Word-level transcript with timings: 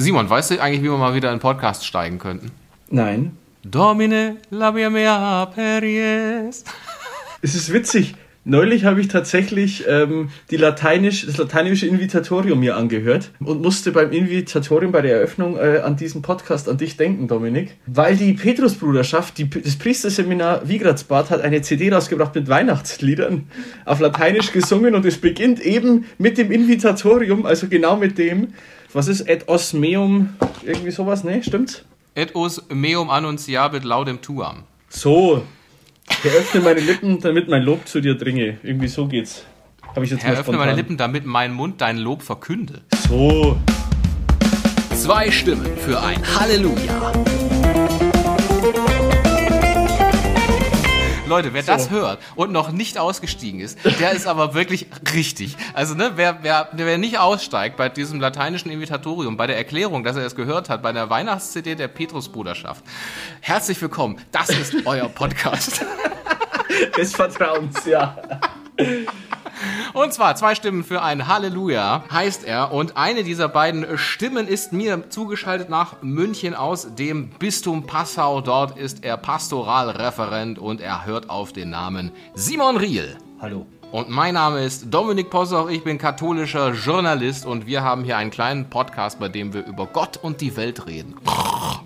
Simon, 0.00 0.30
weißt 0.30 0.52
du 0.52 0.62
eigentlich, 0.62 0.82
wie 0.82 0.90
wir 0.90 0.96
mal 0.96 1.14
wieder 1.14 1.30
in 1.30 1.40
Podcast 1.40 1.84
steigen 1.84 2.18
könnten? 2.18 2.50
Nein. 2.90 3.36
Domine 3.62 4.36
labia 4.50 4.88
mea 4.88 5.44
peries. 5.46 6.64
Es 7.42 7.54
ist 7.54 7.70
witzig. 7.70 8.14
Neulich 8.46 8.86
habe 8.86 9.02
ich 9.02 9.08
tatsächlich 9.08 9.84
ähm, 9.86 10.30
die 10.50 10.56
Lateinisch, 10.56 11.26
das 11.26 11.36
lateinische 11.36 11.86
Invitatorium 11.86 12.60
mir 12.60 12.74
angehört 12.74 13.32
und 13.40 13.60
musste 13.60 13.92
beim 13.92 14.10
Invitatorium 14.12 14.92
bei 14.92 15.02
der 15.02 15.16
Eröffnung 15.16 15.58
äh, 15.58 15.82
an 15.84 15.96
diesen 15.96 16.22
Podcast 16.22 16.66
an 16.70 16.78
dich 16.78 16.96
denken, 16.96 17.28
Dominik. 17.28 17.76
Weil 17.86 18.16
die 18.16 18.32
Petrusbruderschaft, 18.32 19.36
die, 19.36 19.50
das 19.50 19.76
Priesterseminar 19.76 20.66
Wigratsbad 20.66 21.28
hat 21.28 21.42
eine 21.42 21.60
CD 21.60 21.92
rausgebracht 21.92 22.34
mit 22.34 22.48
Weihnachtsliedern 22.48 23.46
auf 23.84 24.00
Lateinisch 24.00 24.52
gesungen 24.52 24.94
und 24.94 25.04
es 25.04 25.18
beginnt 25.18 25.60
eben 25.60 26.06
mit 26.16 26.38
dem 26.38 26.50
Invitatorium, 26.50 27.44
also 27.44 27.68
genau 27.68 27.98
mit 27.98 28.16
dem, 28.16 28.54
was 28.92 29.08
ist 29.08 29.28
et 29.28 29.48
os 29.48 29.72
meum, 29.72 30.30
irgendwie 30.64 30.90
sowas, 30.90 31.24
ne? 31.24 31.42
Stimmt's? 31.42 31.84
Et 32.14 32.34
os 32.34 32.62
meum 32.68 33.10
annunciabit 33.10 33.84
laudem 33.84 34.20
tuam. 34.20 34.64
So, 34.88 35.42
ich 36.24 36.32
öffne 36.32 36.60
meine 36.60 36.80
Lippen, 36.80 37.20
damit 37.20 37.48
mein 37.48 37.62
Lob 37.62 37.86
zu 37.86 38.00
dir 38.00 38.14
dringe. 38.14 38.58
Irgendwie 38.62 38.88
so 38.88 39.06
geht's. 39.06 39.44
Habe 39.94 40.04
ich 40.04 40.10
jetzt 40.10 40.22
Herr, 40.22 40.32
mal 40.32 40.40
öffne 40.40 40.56
meine 40.56 40.74
Lippen, 40.74 40.96
damit 40.96 41.24
mein 41.24 41.52
Mund 41.52 41.80
dein 41.80 41.98
Lob 41.98 42.22
verkünde. 42.22 42.82
So. 43.08 43.58
Zwei 44.94 45.30
Stimmen 45.30 45.76
für 45.78 46.00
ein 46.00 46.20
Halleluja. 46.38 47.12
Leute, 51.30 51.54
wer 51.54 51.62
so. 51.62 51.72
das 51.72 51.90
hört 51.90 52.18
und 52.34 52.50
noch 52.50 52.72
nicht 52.72 52.98
ausgestiegen 52.98 53.60
ist, 53.60 53.78
der 54.00 54.10
ist 54.12 54.26
aber 54.26 54.52
wirklich 54.52 54.88
richtig. 55.14 55.56
Also, 55.74 55.94
ne, 55.94 56.12
wer, 56.16 56.40
wer, 56.42 56.68
wer 56.72 56.98
nicht 56.98 57.20
aussteigt 57.20 57.76
bei 57.76 57.88
diesem 57.88 58.20
lateinischen 58.20 58.68
Invitatorium, 58.68 59.36
bei 59.36 59.46
der 59.46 59.56
Erklärung, 59.56 60.02
dass 60.02 60.16
er 60.16 60.26
es 60.26 60.34
gehört 60.34 60.68
hat, 60.68 60.82
bei 60.82 60.92
der 60.92 61.08
Weihnachts-CD 61.08 61.76
der 61.76 61.86
Petrusbruderschaft, 61.86 62.84
herzlich 63.40 63.80
willkommen. 63.80 64.18
Das 64.32 64.50
ist 64.50 64.74
euer 64.84 65.08
Podcast. 65.08 65.84
Des 66.96 67.14
Vertrauens, 67.14 67.84
ja. 67.84 68.16
Und 69.92 70.12
zwar 70.12 70.36
zwei 70.36 70.54
Stimmen 70.54 70.84
für 70.84 71.02
ein 71.02 71.26
Halleluja 71.26 72.04
heißt 72.10 72.44
er. 72.44 72.72
Und 72.72 72.96
eine 72.96 73.24
dieser 73.24 73.48
beiden 73.48 73.98
Stimmen 73.98 74.46
ist 74.46 74.72
mir 74.72 75.10
zugeschaltet 75.10 75.68
nach 75.68 76.02
München 76.02 76.54
aus 76.54 76.94
dem 76.94 77.30
Bistum 77.30 77.86
Passau. 77.86 78.40
Dort 78.40 78.78
ist 78.78 79.04
er 79.04 79.16
Pastoralreferent 79.16 80.58
und 80.58 80.80
er 80.80 81.06
hört 81.06 81.28
auf 81.28 81.52
den 81.52 81.70
Namen 81.70 82.12
Simon 82.34 82.76
Riel. 82.76 83.16
Hallo. 83.40 83.66
Und 83.90 84.08
mein 84.08 84.34
Name 84.34 84.60
ist 84.60 84.94
Dominik 84.94 85.30
Possoch, 85.30 85.68
ich 85.68 85.82
bin 85.82 85.98
katholischer 85.98 86.74
Journalist 86.74 87.44
und 87.44 87.66
wir 87.66 87.82
haben 87.82 88.04
hier 88.04 88.16
einen 88.16 88.30
kleinen 88.30 88.70
Podcast, 88.70 89.18
bei 89.18 89.28
dem 89.28 89.52
wir 89.52 89.66
über 89.66 89.86
Gott 89.86 90.16
und 90.16 90.40
die 90.40 90.56
Welt 90.56 90.86
reden. 90.86 91.16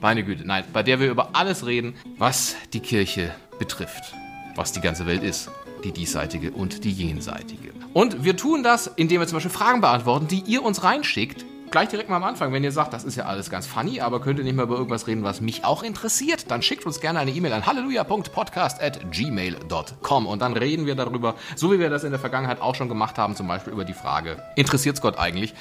Meine 0.03 0.23
Güte, 0.23 0.47
nein, 0.47 0.65
bei 0.75 0.83
der 0.83 1.01
wir 1.01 1.11
über 1.11 1.31
alles 1.33 1.65
reden, 1.65 1.95
was 2.19 2.57
die 2.75 2.81
Kirche 2.81 3.35
betrifft, 3.59 4.13
was 4.55 4.73
die 4.73 4.83
ganze 4.83 5.07
Welt 5.07 5.23
ist 5.23 5.49
die 5.85 5.93
diesseitige 5.93 6.51
und 6.51 6.85
die 6.85 6.93
jenseitige. 6.93 7.71
Und 7.93 8.25
wir 8.25 8.37
tun 8.37 8.63
das, 8.63 8.91
indem 8.97 9.21
wir 9.21 9.29
zum 9.29 9.37
Beispiel 9.37 9.53
Fragen 9.53 9.81
beantworten, 9.81 10.29
die 10.29 10.43
ihr 10.47 10.65
uns 10.65 10.83
reinschickt. 10.83 11.45
Gleich 11.71 11.89
direkt 11.89 12.09
mal 12.09 12.17
am 12.17 12.25
Anfang, 12.25 12.53
wenn 12.53 12.63
ihr 12.63 12.73
sagt, 12.73 12.93
das 12.93 13.03
ist 13.05 13.17
ja 13.17 13.25
alles 13.25 13.51
ganz 13.51 13.67
funny, 13.67 14.01
aber 14.01 14.21
könnt 14.21 14.39
ihr 14.39 14.45
nicht 14.45 14.55
mehr 14.55 14.65
über 14.65 14.77
irgendwas 14.77 15.09
reden, 15.09 15.25
was 15.25 15.41
mich 15.41 15.65
auch 15.65 15.83
interessiert, 15.83 16.51
dann 16.51 16.61
schickt 16.63 16.87
uns 16.87 17.01
gerne 17.01 17.19
eine 17.19 17.33
E-Mail 17.33 17.53
an 17.53 17.67
halleluja.podcast.gmail.com 17.67 20.27
und 20.27 20.41
dann 20.41 20.57
reden 20.57 20.87
wir 20.87 20.95
darüber, 20.95 21.35
so 21.57 21.73
wie 21.73 21.81
wir 21.81 21.91
das 21.91 22.05
in 22.05 22.13
der 22.13 22.21
Vergangenheit 22.21 22.61
auch 22.61 22.77
schon 22.77 22.89
gemacht 22.89 23.19
haben, 23.19 23.35
zum 23.35 23.49
Beispiel 23.49 23.73
über 23.73 23.85
die 23.85 23.93
Frage, 23.93 24.41
interessiert 24.55 24.95
es 24.97 25.03
Gott 25.03 25.19
eigentlich? 25.19 25.53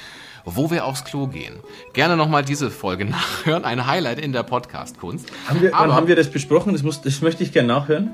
wo 0.46 0.70
wir 0.70 0.84
aufs 0.84 1.04
Klo 1.04 1.26
gehen. 1.26 1.54
Gerne 1.94 2.18
nochmal 2.18 2.44
diese 2.44 2.70
Folge 2.70 3.04
nachhören, 3.06 3.64
ein 3.64 3.86
Highlight 3.86 4.18
in 4.18 4.32
der 4.32 4.42
Podcast-Kunst. 4.42 5.32
Haben 5.48 5.62
wir, 5.62 5.72
haben 5.72 6.06
wir 6.06 6.16
das 6.16 6.30
besprochen? 6.30 6.74
Das, 6.74 6.82
muss, 6.82 7.00
das 7.00 7.22
möchte 7.22 7.42
ich 7.42 7.50
gerne 7.50 7.68
nachhören 7.68 8.10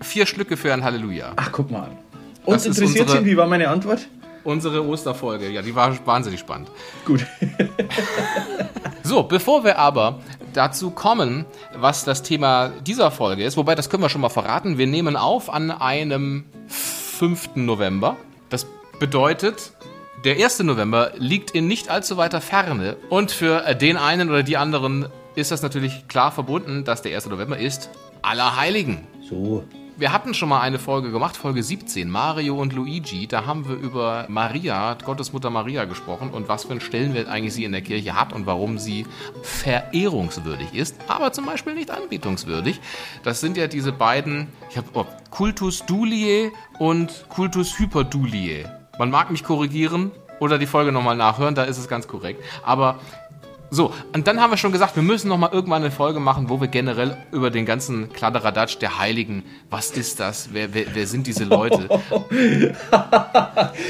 vier 0.00 0.26
Schlücke 0.26 0.56
für 0.56 0.72
ein 0.72 0.84
Halleluja. 0.84 1.32
Ach, 1.36 1.52
guck 1.52 1.70
mal 1.70 1.82
an. 1.82 1.98
Uns 2.44 2.66
interessiert 2.66 3.06
unsere, 3.06 3.24
Sie, 3.24 3.30
wie 3.30 3.36
war 3.36 3.46
meine 3.46 3.68
Antwort? 3.68 4.08
Unsere 4.42 4.86
Osterfolge, 4.86 5.50
ja, 5.50 5.60
die 5.60 5.74
war 5.74 5.94
wahnsinnig 6.06 6.40
spannend. 6.40 6.70
Gut. 7.04 7.26
so, 9.02 9.22
bevor 9.22 9.64
wir 9.64 9.78
aber 9.78 10.20
dazu 10.54 10.90
kommen, 10.90 11.44
was 11.76 12.04
das 12.04 12.22
Thema 12.22 12.70
dieser 12.86 13.10
Folge 13.10 13.44
ist, 13.44 13.56
wobei 13.56 13.74
das 13.74 13.90
können 13.90 14.02
wir 14.02 14.08
schon 14.08 14.22
mal 14.22 14.30
verraten, 14.30 14.78
wir 14.78 14.86
nehmen 14.86 15.16
auf 15.16 15.52
an 15.52 15.70
einem 15.70 16.44
5. 16.68 17.56
November. 17.56 18.16
Das 18.48 18.66
bedeutet, 18.98 19.72
der 20.24 20.42
1. 20.42 20.60
November 20.60 21.12
liegt 21.18 21.50
in 21.50 21.66
nicht 21.66 21.90
allzu 21.90 22.16
weiter 22.16 22.40
Ferne 22.40 22.96
und 23.10 23.30
für 23.30 23.74
den 23.74 23.98
einen 23.98 24.30
oder 24.30 24.42
die 24.42 24.56
anderen 24.56 25.06
ist 25.34 25.50
das 25.50 25.62
natürlich 25.62 26.08
klar 26.08 26.32
verbunden, 26.32 26.84
dass 26.84 27.02
der 27.02 27.14
1. 27.14 27.26
November 27.26 27.58
ist 27.58 27.90
Allerheiligen. 28.22 29.06
So 29.28 29.64
wir 30.00 30.12
hatten 30.14 30.32
schon 30.32 30.48
mal 30.48 30.62
eine 30.62 30.78
Folge 30.78 31.10
gemacht, 31.10 31.36
Folge 31.36 31.62
17, 31.62 32.08
Mario 32.08 32.56
und 32.56 32.72
Luigi. 32.72 33.26
Da 33.26 33.44
haben 33.44 33.68
wir 33.68 33.76
über 33.76 34.24
Maria, 34.28 34.94
Gottesmutter 34.94 35.50
Maria 35.50 35.84
gesprochen 35.84 36.30
und 36.30 36.48
was 36.48 36.64
für 36.64 36.70
einen 36.70 36.80
Stellenwert 36.80 37.28
eigentlich 37.28 37.52
sie 37.52 37.64
in 37.64 37.72
der 37.72 37.82
Kirche 37.82 38.18
hat 38.18 38.32
und 38.32 38.46
warum 38.46 38.78
sie 38.78 39.04
verehrungswürdig 39.42 40.72
ist, 40.72 40.96
aber 41.06 41.32
zum 41.32 41.44
Beispiel 41.44 41.74
nicht 41.74 41.90
anbetungswürdig. 41.90 42.80
Das 43.24 43.40
sind 43.40 43.58
ja 43.58 43.66
diese 43.66 43.92
beiden, 43.92 44.48
ich 44.70 44.78
habe 44.78 44.88
oh, 44.94 45.04
Cultus 45.30 45.84
Dulie 45.84 46.50
und 46.78 47.26
Cultus 47.28 47.78
Hyperdulie. 47.78 48.70
Man 48.98 49.10
mag 49.10 49.30
mich 49.30 49.44
korrigieren 49.44 50.12
oder 50.38 50.56
die 50.56 50.66
Folge 50.66 50.92
nochmal 50.92 51.16
nachhören, 51.16 51.54
da 51.54 51.64
ist 51.64 51.76
es 51.76 51.88
ganz 51.88 52.08
korrekt. 52.08 52.42
Aber 52.64 53.00
so, 53.70 53.94
und 54.12 54.26
dann 54.26 54.40
haben 54.40 54.50
wir 54.50 54.56
schon 54.56 54.72
gesagt, 54.72 54.96
wir 54.96 55.02
müssen 55.02 55.28
noch 55.28 55.38
mal 55.38 55.50
irgendwann 55.52 55.82
eine 55.82 55.92
Folge 55.92 56.18
machen, 56.18 56.48
wo 56.48 56.60
wir 56.60 56.66
generell 56.66 57.16
über 57.30 57.50
den 57.50 57.64
ganzen 57.64 58.12
Kladderadatsch 58.12 58.78
der 58.78 58.98
Heiligen, 58.98 59.44
was 59.70 59.90
ist 59.92 60.18
das, 60.18 60.48
wer, 60.52 60.74
wer, 60.74 60.86
wer 60.92 61.06
sind 61.06 61.28
diese 61.28 61.44
Leute, 61.44 61.88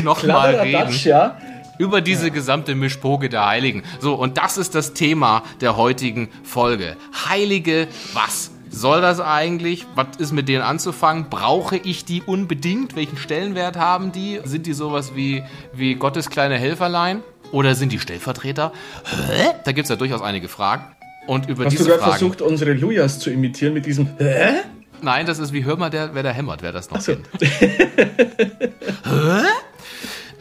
noch 0.03 0.23
mal 0.25 0.55
reden. 0.57 0.95
Ja? 1.05 1.39
Über 1.79 2.03
diese 2.03 2.27
ja. 2.27 2.35
gesamte 2.35 2.75
Mischpoge 2.75 3.31
der 3.31 3.47
Heiligen. 3.47 3.83
So, 4.01 4.15
und 4.15 4.37
das 4.37 4.59
ist 4.59 4.75
das 4.75 4.93
Thema 4.93 5.43
der 5.63 5.79
heutigen 5.79 6.29
Folge. 6.43 6.97
Heilige, 7.29 7.89
was? 8.13 8.51
Soll 8.69 9.01
das 9.01 9.19
eigentlich? 9.19 9.87
Was 9.95 10.09
ist 10.19 10.33
mit 10.33 10.49
denen 10.49 10.63
anzufangen? 10.63 11.31
Brauche 11.31 11.77
ich 11.77 12.05
die 12.05 12.23
unbedingt? 12.23 12.97
Welchen 12.97 13.17
Stellenwert 13.17 13.77
haben 13.77 14.13
die? 14.13 14.41
Sind 14.45 14.67
die 14.67 14.75
sowas 14.75 15.17
wie, 15.17 15.43
wie 15.73 15.95
Gottes 15.95 16.29
kleine 16.29 16.57
Helferlein? 16.57 17.23
Oder 17.53 17.75
sind 17.75 17.93
die 17.93 17.99
Stellvertreter? 17.99 18.73
Hä? 19.05 19.51
Da 19.65 19.73
gibt 19.73 19.87
es 19.87 19.91
ja 19.91 19.97
durchaus 19.97 20.23
einige 20.23 20.49
Fragen. 20.49 20.85
Und 21.27 21.49
über 21.49 21.65
Hast 21.65 21.73
diese 21.73 21.85
du 21.85 21.91
gerade 21.91 22.11
versucht, 22.11 22.43
unsere 22.43 22.73
Lujas 22.73 23.19
zu 23.19 23.31
imitieren 23.31 23.75
mit 23.75 23.87
diesem 23.87 24.09
Hä? 24.19 24.61
Nein, 25.03 25.27
das 25.27 25.39
ist 25.39 25.53
wie 25.53 25.65
Hör 25.65 25.77
mal, 25.77 25.91
der, 25.91 26.15
wer 26.15 26.23
da 26.23 26.31
hämmert, 26.31 26.63
wer 26.63 26.73
das 26.73 26.91
noch 26.91 27.01
so. 27.01 27.13
kennt. 27.13 27.27
Hä? 27.41 29.43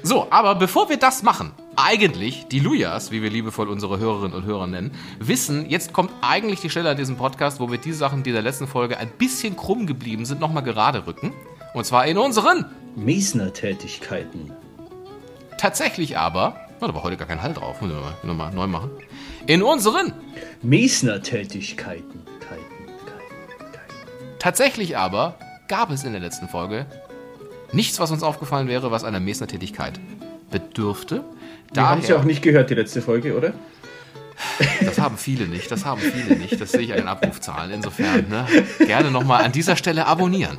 So, 0.02 0.28
aber 0.30 0.56
bevor 0.56 0.90
wir 0.90 0.98
das 0.98 1.24
machen, 1.24 1.52
eigentlich, 1.76 2.48
die 2.48 2.60
Lujas, 2.60 3.12
wie 3.12 3.22
wir 3.22 3.30
liebevoll 3.30 3.68
unsere 3.68 4.00
Hörerinnen 4.00 4.34
und 4.34 4.46
Hörer 4.46 4.68
nennen, 4.68 4.92
wissen, 5.20 5.70
jetzt 5.70 5.92
kommt 5.92 6.12
eigentlich 6.22 6.62
die 6.62 6.70
Stelle 6.70 6.90
an 6.90 6.98
diesem 6.98 7.18
Podcast, 7.18 7.60
wo 7.60 7.70
wir 7.70 7.78
die 7.78 7.92
Sachen, 7.92 8.24
die 8.24 8.30
in 8.30 8.36
der 8.36 8.44
letzten 8.44 8.68
Folge 8.68 8.98
ein 8.98 9.10
bisschen 9.10 9.58
krumm 9.58 9.88
geblieben 9.88 10.26
sind, 10.26 10.40
nochmal 10.40 10.64
gerade 10.64 11.06
rücken. 11.06 11.34
Und 11.74 11.86
zwar 11.86 12.08
in 12.08 12.18
unseren 12.18 12.66
Mesner-Tätigkeiten. 12.96 14.54
Tatsächlich 15.58 16.18
aber 16.18 16.56
hat 16.82 16.90
aber 16.90 17.04
heute 17.04 17.18
gar 17.18 17.28
keinen 17.28 17.42
Halt 17.42 17.58
drauf. 17.58 17.82
Müssen 17.82 17.96
wir 17.96 18.02
mal, 18.02 18.14
nochmal 18.24 18.54
neu 18.54 18.68
machen. 18.68 18.92
In 19.48 19.64
unseren 19.64 20.14
Mesner-Tätigkeiten. 20.62 22.24
Tatsächlich 24.40 24.98
aber 24.98 25.36
gab 25.68 25.92
es 25.92 26.06
in 26.06 26.14
der 26.14 26.22
letzten 26.22 26.48
Folge 26.48 26.86
nichts, 27.74 28.00
was 28.00 28.10
uns 28.10 28.24
aufgefallen 28.24 28.70
wäre, 28.70 28.90
was 28.90 29.04
einer 29.04 29.20
Mesner-Tätigkeit 29.20 30.00
bedürfte. 30.50 31.24
Wir 31.74 31.88
haben 31.88 32.02
es 32.02 32.08
ja 32.08 32.16
auch 32.18 32.24
nicht 32.24 32.42
gehört, 32.42 32.70
die 32.70 32.76
letzte 32.76 33.02
Folge, 33.02 33.36
oder? 33.36 33.54
Das 34.84 34.98
haben 34.98 35.18
viele 35.18 35.48
nicht, 35.48 35.70
das 35.70 35.84
haben 35.84 36.02
viele 36.02 36.38
nicht. 36.38 36.60
Das 36.60 36.72
sehe 36.72 36.82
ich 36.82 36.92
an 36.92 37.00
den 37.00 37.08
Abrufzahlen. 37.10 37.72
Insofern, 37.72 38.30
ne, 38.30 38.48
gerne 38.80 39.12
nochmal 39.12 39.44
an 39.44 39.52
dieser 39.52 39.76
Stelle 39.76 40.06
abonnieren. 40.06 40.58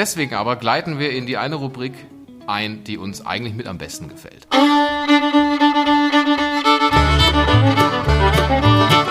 Deswegen 0.00 0.34
aber 0.34 0.56
gleiten 0.56 0.98
wir 0.98 1.10
in 1.10 1.26
die 1.26 1.36
eine 1.36 1.56
Rubrik 1.56 1.92
ein, 2.46 2.84
die 2.84 2.96
uns 2.96 3.26
eigentlich 3.26 3.52
mit 3.52 3.66
am 3.66 3.76
besten 3.76 4.08
gefällt. 4.08 4.48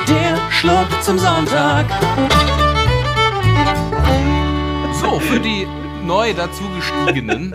Der 0.07 0.49
Schluck 0.49 0.87
zum 1.03 1.19
Sonntag. 1.19 1.85
So, 4.99 5.19
für 5.19 5.39
die 5.39 5.67
neu 6.03 6.33
dazugestiegenen 6.33 7.53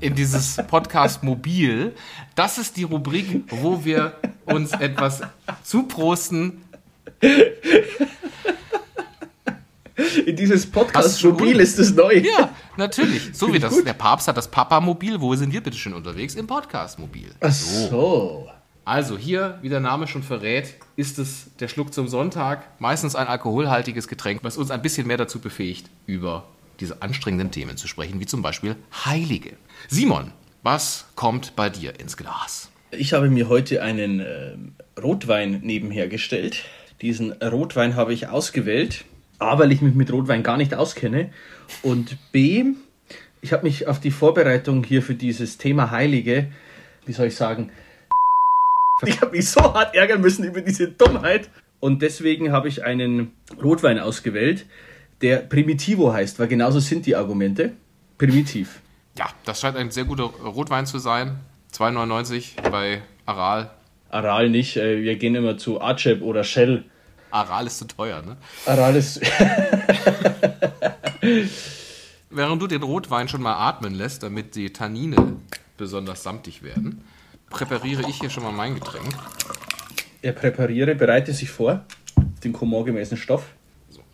in 0.00 0.16
dieses 0.16 0.56
Podcast 0.66 1.22
Mobil, 1.22 1.94
das 2.34 2.58
ist 2.58 2.76
die 2.76 2.82
Rubrik, 2.82 3.44
wo 3.50 3.84
wir 3.84 4.14
uns 4.46 4.72
etwas 4.72 5.22
zuprosten 5.62 6.64
in 10.26 10.36
dieses 10.36 10.66
Podcast 10.66 11.22
Mobil 11.24 11.60
ist 11.60 11.78
es 11.78 11.94
neu. 11.94 12.14
Ja, 12.14 12.50
Natürlich. 12.76 13.30
So 13.32 13.52
wie 13.52 13.58
das, 13.58 13.82
der 13.82 13.92
Papst 13.92 14.28
hat 14.28 14.36
das 14.36 14.48
Papamobil. 14.48 15.20
Wo 15.20 15.34
sind 15.34 15.52
wir 15.52 15.62
bitte 15.62 15.76
schön 15.76 15.94
unterwegs? 15.94 16.34
Im 16.34 16.46
Podcastmobil. 16.46 17.30
Ach 17.40 17.52
so. 17.52 18.48
Also 18.84 19.16
hier, 19.16 19.58
wie 19.62 19.70
der 19.70 19.80
Name 19.80 20.06
schon 20.06 20.22
verrät, 20.22 20.74
ist 20.96 21.18
es 21.18 21.46
der 21.58 21.68
Schluck 21.68 21.94
zum 21.94 22.06
Sonntag. 22.06 22.80
Meistens 22.80 23.16
ein 23.16 23.26
alkoholhaltiges 23.26 24.08
Getränk, 24.08 24.40
was 24.44 24.58
uns 24.58 24.70
ein 24.70 24.82
bisschen 24.82 25.06
mehr 25.06 25.16
dazu 25.16 25.38
befähigt, 25.40 25.88
über 26.06 26.44
diese 26.80 27.00
anstrengenden 27.00 27.50
Themen 27.50 27.76
zu 27.76 27.88
sprechen, 27.88 28.20
wie 28.20 28.26
zum 28.26 28.42
Beispiel 28.42 28.76
Heilige. 29.04 29.56
Simon, 29.88 30.32
was 30.62 31.06
kommt 31.14 31.56
bei 31.56 31.70
dir 31.70 31.98
ins 31.98 32.16
Glas? 32.16 32.70
Ich 32.90 33.12
habe 33.12 33.30
mir 33.30 33.48
heute 33.48 33.82
einen 33.82 34.20
äh, 34.20 34.56
Rotwein 35.00 35.60
nebenher 35.62 36.08
gestellt. 36.08 36.64
Diesen 37.00 37.32
Rotwein 37.32 37.96
habe 37.96 38.12
ich 38.12 38.28
ausgewählt, 38.28 39.04
A, 39.38 39.58
weil 39.58 39.72
ich 39.72 39.82
mich 39.82 39.94
mit 39.94 40.12
Rotwein 40.12 40.42
gar 40.42 40.56
nicht 40.56 40.74
auskenne 40.74 41.30
und 41.82 42.16
B, 42.32 42.64
ich 43.40 43.52
habe 43.52 43.64
mich 43.64 43.86
auf 43.88 44.00
die 44.00 44.10
Vorbereitung 44.10 44.84
hier 44.84 45.02
für 45.02 45.14
dieses 45.14 45.58
Thema 45.58 45.90
Heilige, 45.90 46.48
wie 47.06 47.12
soll 47.12 47.26
ich 47.26 47.36
sagen, 47.36 47.70
ich 49.06 49.20
habe 49.20 49.32
mich 49.32 49.48
so 49.48 49.60
hart 49.60 49.94
ärgern 49.94 50.20
müssen 50.20 50.44
über 50.44 50.60
diese 50.60 50.88
Dummheit 50.88 51.50
und 51.80 52.02
deswegen 52.02 52.52
habe 52.52 52.68
ich 52.68 52.84
einen 52.84 53.32
Rotwein 53.62 53.98
ausgewählt, 53.98 54.66
der 55.20 55.38
Primitivo 55.38 56.12
heißt, 56.12 56.38
weil 56.38 56.48
genauso 56.48 56.80
sind 56.80 57.06
die 57.06 57.16
Argumente. 57.16 57.72
Primitiv. 58.18 58.80
Ja, 59.18 59.26
das 59.44 59.60
scheint 59.60 59.76
ein 59.76 59.90
sehr 59.90 60.04
guter 60.04 60.24
Rotwein 60.24 60.86
zu 60.86 60.98
sein. 60.98 61.38
2,99 61.72 62.70
bei 62.70 63.02
Aral. 63.26 63.70
Aral 64.10 64.48
nicht, 64.48 64.76
äh, 64.76 65.02
wir 65.02 65.16
gehen 65.16 65.34
immer 65.34 65.58
zu 65.58 65.80
Archeb 65.80 66.22
oder 66.22 66.44
Shell. 66.44 66.84
Aral 67.34 67.66
ist 67.66 67.78
zu 67.78 67.86
teuer, 67.86 68.22
ne? 68.22 68.36
Aral 68.64 68.94
ist. 68.94 69.20
Während 72.30 72.62
du 72.62 72.68
den 72.68 72.82
Rotwein 72.82 73.28
schon 73.28 73.42
mal 73.42 73.54
atmen 73.54 73.92
lässt, 73.94 74.22
damit 74.22 74.54
die 74.54 74.72
Tannine 74.72 75.36
besonders 75.76 76.22
samtig 76.22 76.62
werden, 76.62 77.02
präpariere 77.50 78.08
ich 78.08 78.20
hier 78.20 78.30
schon 78.30 78.44
mal 78.44 78.52
mein 78.52 78.74
Getränk. 78.74 79.12
er 80.22 80.32
präpariere, 80.32 80.94
bereite 80.94 81.32
sich 81.32 81.50
vor, 81.50 81.84
den 82.44 82.52
komorgemäßen 82.52 83.16
Stoff. 83.16 83.46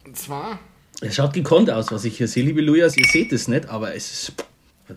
Und 0.06 0.16
zwar 0.16 0.58
Es 1.02 1.16
schaut 1.16 1.34
gekonnt 1.34 1.70
aus, 1.70 1.92
was 1.92 2.04
ich 2.06 2.16
hier 2.16 2.28
sehe, 2.28 2.42
liebe 2.42 2.62
Lujas. 2.62 2.96
Ihr 2.96 3.04
seht 3.04 3.32
es 3.32 3.48
nicht, 3.48 3.68
aber 3.68 3.94
es 3.94 4.10
ist. 4.10 4.32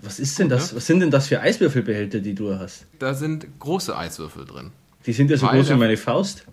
Was 0.01 0.19
ist 0.19 0.39
denn 0.39 0.47
das? 0.49 0.73
Was 0.73 0.87
sind 0.87 1.01
denn 1.01 1.11
das 1.11 1.27
für 1.27 1.41
Eiswürfelbehälter, 1.41 2.19
die 2.19 2.33
du 2.33 2.57
hast? 2.57 2.85
Da 2.99 3.13
sind 3.13 3.47
große 3.59 3.95
Eiswürfel 3.95 4.45
drin. 4.45 4.71
Die 5.05 5.11
sind 5.13 5.29
ja 5.29 5.35
so 5.37 5.45
Weil 5.45 5.57
groß 5.57 5.69
wie 5.71 5.75
meine 5.75 5.97
Faust. 5.97 6.45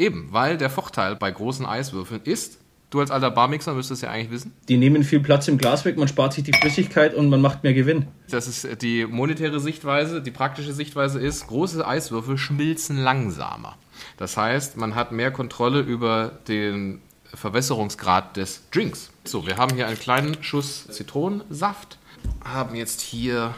Eben, 0.00 0.28
weil 0.30 0.56
der 0.56 0.70
Vorteil 0.70 1.14
bei 1.14 1.30
großen 1.30 1.66
Eiswürfeln 1.66 2.22
ist, 2.24 2.58
du 2.88 3.00
als 3.00 3.10
alter 3.10 3.30
Barmixer 3.30 3.74
müsstest 3.74 4.02
ja 4.02 4.08
eigentlich 4.08 4.30
wissen, 4.30 4.54
Die 4.66 4.78
nehmen 4.78 5.04
viel 5.04 5.20
Platz 5.20 5.46
im 5.46 5.58
Glas 5.58 5.84
weg, 5.84 5.98
man 5.98 6.08
spart 6.08 6.32
sich 6.32 6.42
die 6.42 6.54
Flüssigkeit 6.54 7.12
und 7.12 7.28
man 7.28 7.42
macht 7.42 7.64
mehr 7.64 7.74
Gewinn. 7.74 8.06
das 8.30 8.48
ist 8.48 8.80
die 8.80 9.04
monetäre 9.04 9.60
Sichtweise, 9.60 10.22
die 10.22 10.30
praktische 10.30 10.72
Sichtweise 10.72 11.20
ist, 11.20 11.48
große 11.48 11.86
Eiswürfel 11.86 12.38
schmilzen 12.38 12.96
langsamer. 12.96 13.76
Das 14.16 14.38
heißt, 14.38 14.78
man 14.78 14.94
hat 14.94 15.12
mehr 15.12 15.32
Kontrolle 15.32 15.80
über 15.80 16.32
den 16.48 17.02
Verwässerungsgrad 17.34 18.38
des 18.38 18.70
Drinks. 18.70 19.10
So, 19.24 19.46
wir 19.46 19.58
haben 19.58 19.76
hier 19.76 19.86
einen 19.86 19.98
kleinen 19.98 20.42
Schuss 20.42 20.86
Zitronensaft, 20.88 21.98
haben 22.42 22.74
jetzt 22.74 23.02
hier 23.02 23.54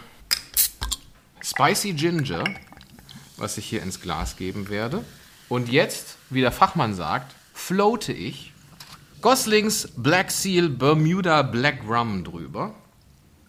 Spicy 1.40 1.92
Ginger, 1.92 2.42
was 3.36 3.58
ich 3.58 3.66
hier 3.66 3.80
ins 3.84 4.00
Glas 4.00 4.36
geben 4.36 4.68
werde. 4.68 5.04
Und 5.52 5.68
jetzt, 5.68 6.16
wie 6.30 6.40
der 6.40 6.50
Fachmann 6.50 6.94
sagt, 6.94 7.34
floate 7.52 8.14
ich 8.14 8.54
Goslings 9.20 9.86
Black 9.98 10.30
Seal 10.30 10.70
Bermuda 10.70 11.42
Black 11.42 11.80
Rum 11.86 12.24
drüber. 12.24 12.74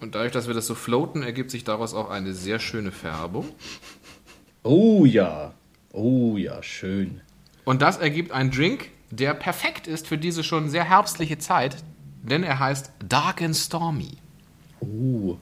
Und 0.01 0.13
dadurch, 0.13 0.33
dass 0.33 0.47
wir 0.47 0.53
das 0.53 0.67
so 0.67 0.75
floaten, 0.75 1.23
ergibt 1.23 1.49
sich 1.49 1.63
daraus 1.63 1.93
auch 1.93 2.09
eine 2.09 2.33
sehr 2.33 2.59
schöne 2.59 2.91
Färbung. 2.91 3.47
Oh 4.63 5.05
ja. 5.05 5.53
Oh 5.93 6.35
ja, 6.35 6.61
schön. 6.61 7.21
Und 7.63 7.81
das 7.81 7.95
ergibt 7.99 8.33
einen 8.33 8.51
Drink, 8.51 8.89
der 9.09 9.33
perfekt 9.33 9.87
ist 9.87 10.05
für 10.05 10.17
diese 10.17 10.43
schon 10.43 10.69
sehr 10.69 10.83
herbstliche 10.83 11.37
Zeit, 11.37 11.77
denn 12.21 12.43
er 12.43 12.59
heißt 12.59 12.91
Dark 13.07 13.41
and 13.41 13.55
Stormy. 13.55 14.17
Oh. 14.81 15.37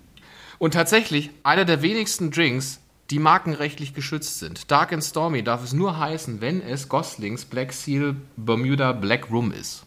Und 0.59 0.75
tatsächlich 0.75 1.31
einer 1.41 1.65
der 1.65 1.81
wenigsten 1.81 2.29
Drinks, 2.29 2.81
die 3.11 3.19
markenrechtlich 3.19 3.93
geschützt 3.93 4.39
sind. 4.39 4.71
Dark 4.71 4.93
and 4.93 5.03
Stormy 5.03 5.43
darf 5.43 5.63
es 5.63 5.73
nur 5.73 5.99
heißen, 5.99 6.39
wenn 6.39 6.61
es 6.61 6.87
Goslings 6.87 7.43
Black 7.43 7.73
Seal 7.73 8.15
Bermuda 8.37 8.93
Black 8.93 9.29
Rum 9.29 9.51
ist. 9.51 9.83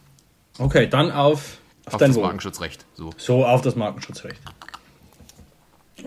Okay, 0.58 0.86
dann 0.86 1.10
auf, 1.10 1.58
auf, 1.86 1.94
Auf 1.94 2.00
das 2.00 2.14
Wohl. 2.14 2.22
Markenschutzrecht. 2.22 2.84
So. 2.94 3.10
So, 3.16 3.46
auf 3.46 3.62
das 3.62 3.76
Markenschutzrecht. 3.76 4.38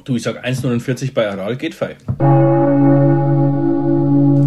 Du, 0.06 0.16
ich 0.16 0.22
sag 0.22 0.46
1,49 0.46 1.14
bei 1.14 1.28
Aral 1.30 1.58
geht 1.58 1.74
fein. 1.74 1.98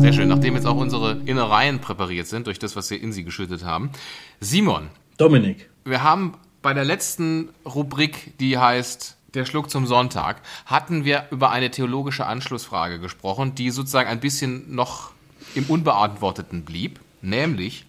Sehr 0.01 0.13
schön, 0.13 0.29
nachdem 0.29 0.55
jetzt 0.55 0.67
auch 0.67 0.77
unsere 0.77 1.19
Innereien 1.27 1.81
präpariert 1.81 2.29
sind 2.29 2.47
durch 2.47 2.61
das, 2.61 2.77
was 2.77 2.89
wir 2.91 3.03
in 3.03 3.13
sie 3.13 3.25
geschüttet 3.25 3.65
haben. 3.65 3.91
Simon, 4.39 4.91
Dominik. 5.17 5.69
wir 5.85 6.05
haben 6.05 6.35
bei 6.63 6.73
der 6.73 6.85
letzten 6.85 7.49
Rubrik, 7.67 8.39
die 8.39 8.59
heißt 8.59 9.17
Der 9.35 9.45
Schluck 9.45 9.71
zum 9.71 9.87
Sonntag, 9.87 10.43
hatten 10.67 11.05
wir 11.05 11.27
über 11.31 11.51
eine 11.51 11.71
theologische 11.71 12.27
Anschlussfrage 12.27 12.99
gesprochen, 12.99 13.55
die 13.55 13.71
sozusagen 13.71 14.09
ein 14.09 14.21
bisschen 14.21 14.75
noch 14.75 15.13
im 15.55 15.65
Unbeantworteten 15.67 16.65
blieb, 16.65 17.01
nämlich 17.23 17.87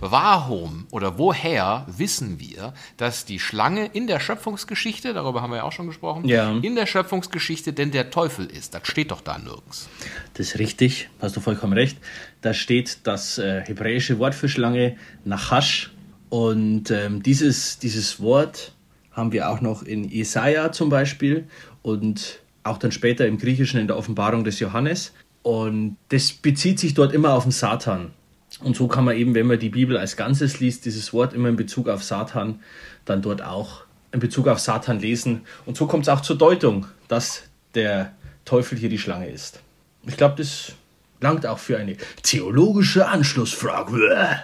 warum 0.00 0.86
oder 0.90 1.18
woher 1.18 1.84
wissen 1.88 2.38
wir, 2.38 2.74
dass 2.96 3.24
die 3.24 3.40
Schlange 3.40 3.86
in 3.86 4.06
der 4.06 4.20
Schöpfungsgeschichte, 4.20 5.12
darüber 5.14 5.42
haben 5.42 5.50
wir 5.50 5.58
ja 5.58 5.62
auch 5.64 5.72
schon 5.72 5.86
gesprochen, 5.86 6.26
Ja. 6.28 6.52
in 6.58 6.76
der 6.76 6.86
Schöpfungsgeschichte 6.86 7.72
denn 7.72 7.90
der 7.90 8.10
Teufel 8.10 8.46
ist? 8.46 8.74
Das 8.74 8.86
steht 8.86 9.10
doch 9.10 9.20
da 9.20 9.38
nirgends. 9.38 9.88
Das 10.34 10.48
ist 10.48 10.58
richtig, 10.58 11.08
hast 11.20 11.34
du 11.36 11.40
vollkommen 11.40 11.72
recht. 11.72 11.98
Da 12.40 12.54
steht 12.54 12.98
das 13.04 13.38
äh, 13.38 13.62
hebräische 13.62 14.18
Wort 14.18 14.34
für 14.34 14.48
Schlange 14.48 14.96
Nachash. 15.24 15.90
Und 16.28 16.90
ähm, 16.90 17.22
dieses, 17.22 17.78
dieses 17.78 18.20
Wort 18.20 18.73
haben 19.14 19.32
wir 19.32 19.48
auch 19.48 19.60
noch 19.60 19.82
in 19.82 20.04
Jesaja 20.04 20.72
zum 20.72 20.90
Beispiel 20.90 21.44
und 21.82 22.40
auch 22.64 22.78
dann 22.78 22.92
später 22.92 23.26
im 23.26 23.38
Griechischen 23.38 23.80
in 23.80 23.86
der 23.86 23.96
Offenbarung 23.96 24.44
des 24.44 24.60
Johannes. 24.60 25.12
Und 25.42 25.96
das 26.08 26.32
bezieht 26.32 26.78
sich 26.78 26.94
dort 26.94 27.12
immer 27.12 27.34
auf 27.34 27.44
den 27.44 27.52
Satan. 27.52 28.12
Und 28.60 28.76
so 28.76 28.88
kann 28.88 29.04
man 29.04 29.16
eben, 29.16 29.34
wenn 29.34 29.46
man 29.46 29.58
die 29.58 29.68
Bibel 29.68 29.96
als 29.96 30.16
Ganzes 30.16 30.60
liest, 30.60 30.84
dieses 30.84 31.12
Wort 31.12 31.34
immer 31.34 31.48
in 31.48 31.56
Bezug 31.56 31.88
auf 31.88 32.02
Satan, 32.02 32.60
dann 33.04 33.20
dort 33.20 33.42
auch 33.42 33.82
in 34.12 34.20
Bezug 34.20 34.48
auf 34.48 34.60
Satan 34.60 35.00
lesen. 35.00 35.42
Und 35.66 35.76
so 35.76 35.86
kommt 35.86 36.04
es 36.04 36.08
auch 36.08 36.20
zur 36.20 36.38
Deutung, 36.38 36.86
dass 37.08 37.42
der 37.74 38.12
Teufel 38.44 38.78
hier 38.78 38.88
die 38.88 38.98
Schlange 38.98 39.28
ist. 39.28 39.60
Ich 40.06 40.16
glaube, 40.16 40.36
das 40.36 40.72
langt 41.20 41.46
auch 41.46 41.58
für 41.58 41.78
eine 41.78 41.96
theologische 42.22 43.08
Anschlussfrage. 43.08 44.38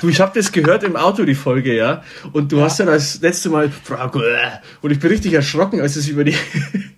Du, 0.00 0.08
ich 0.08 0.20
habe 0.20 0.38
das 0.38 0.52
gehört 0.52 0.82
im 0.84 0.96
Auto, 0.96 1.24
die 1.24 1.34
Folge, 1.34 1.74
ja. 1.74 2.02
Und 2.32 2.52
du 2.52 2.60
hast 2.60 2.80
dann 2.80 2.88
als 2.88 3.20
letzte 3.20 3.50
Mal. 3.50 3.70
Und 4.80 4.90
ich 4.90 5.00
bin 5.00 5.10
richtig 5.10 5.32
erschrocken, 5.32 5.80
als 5.80 5.96
es 5.96 6.08
über 6.08 6.24
die 6.24 6.36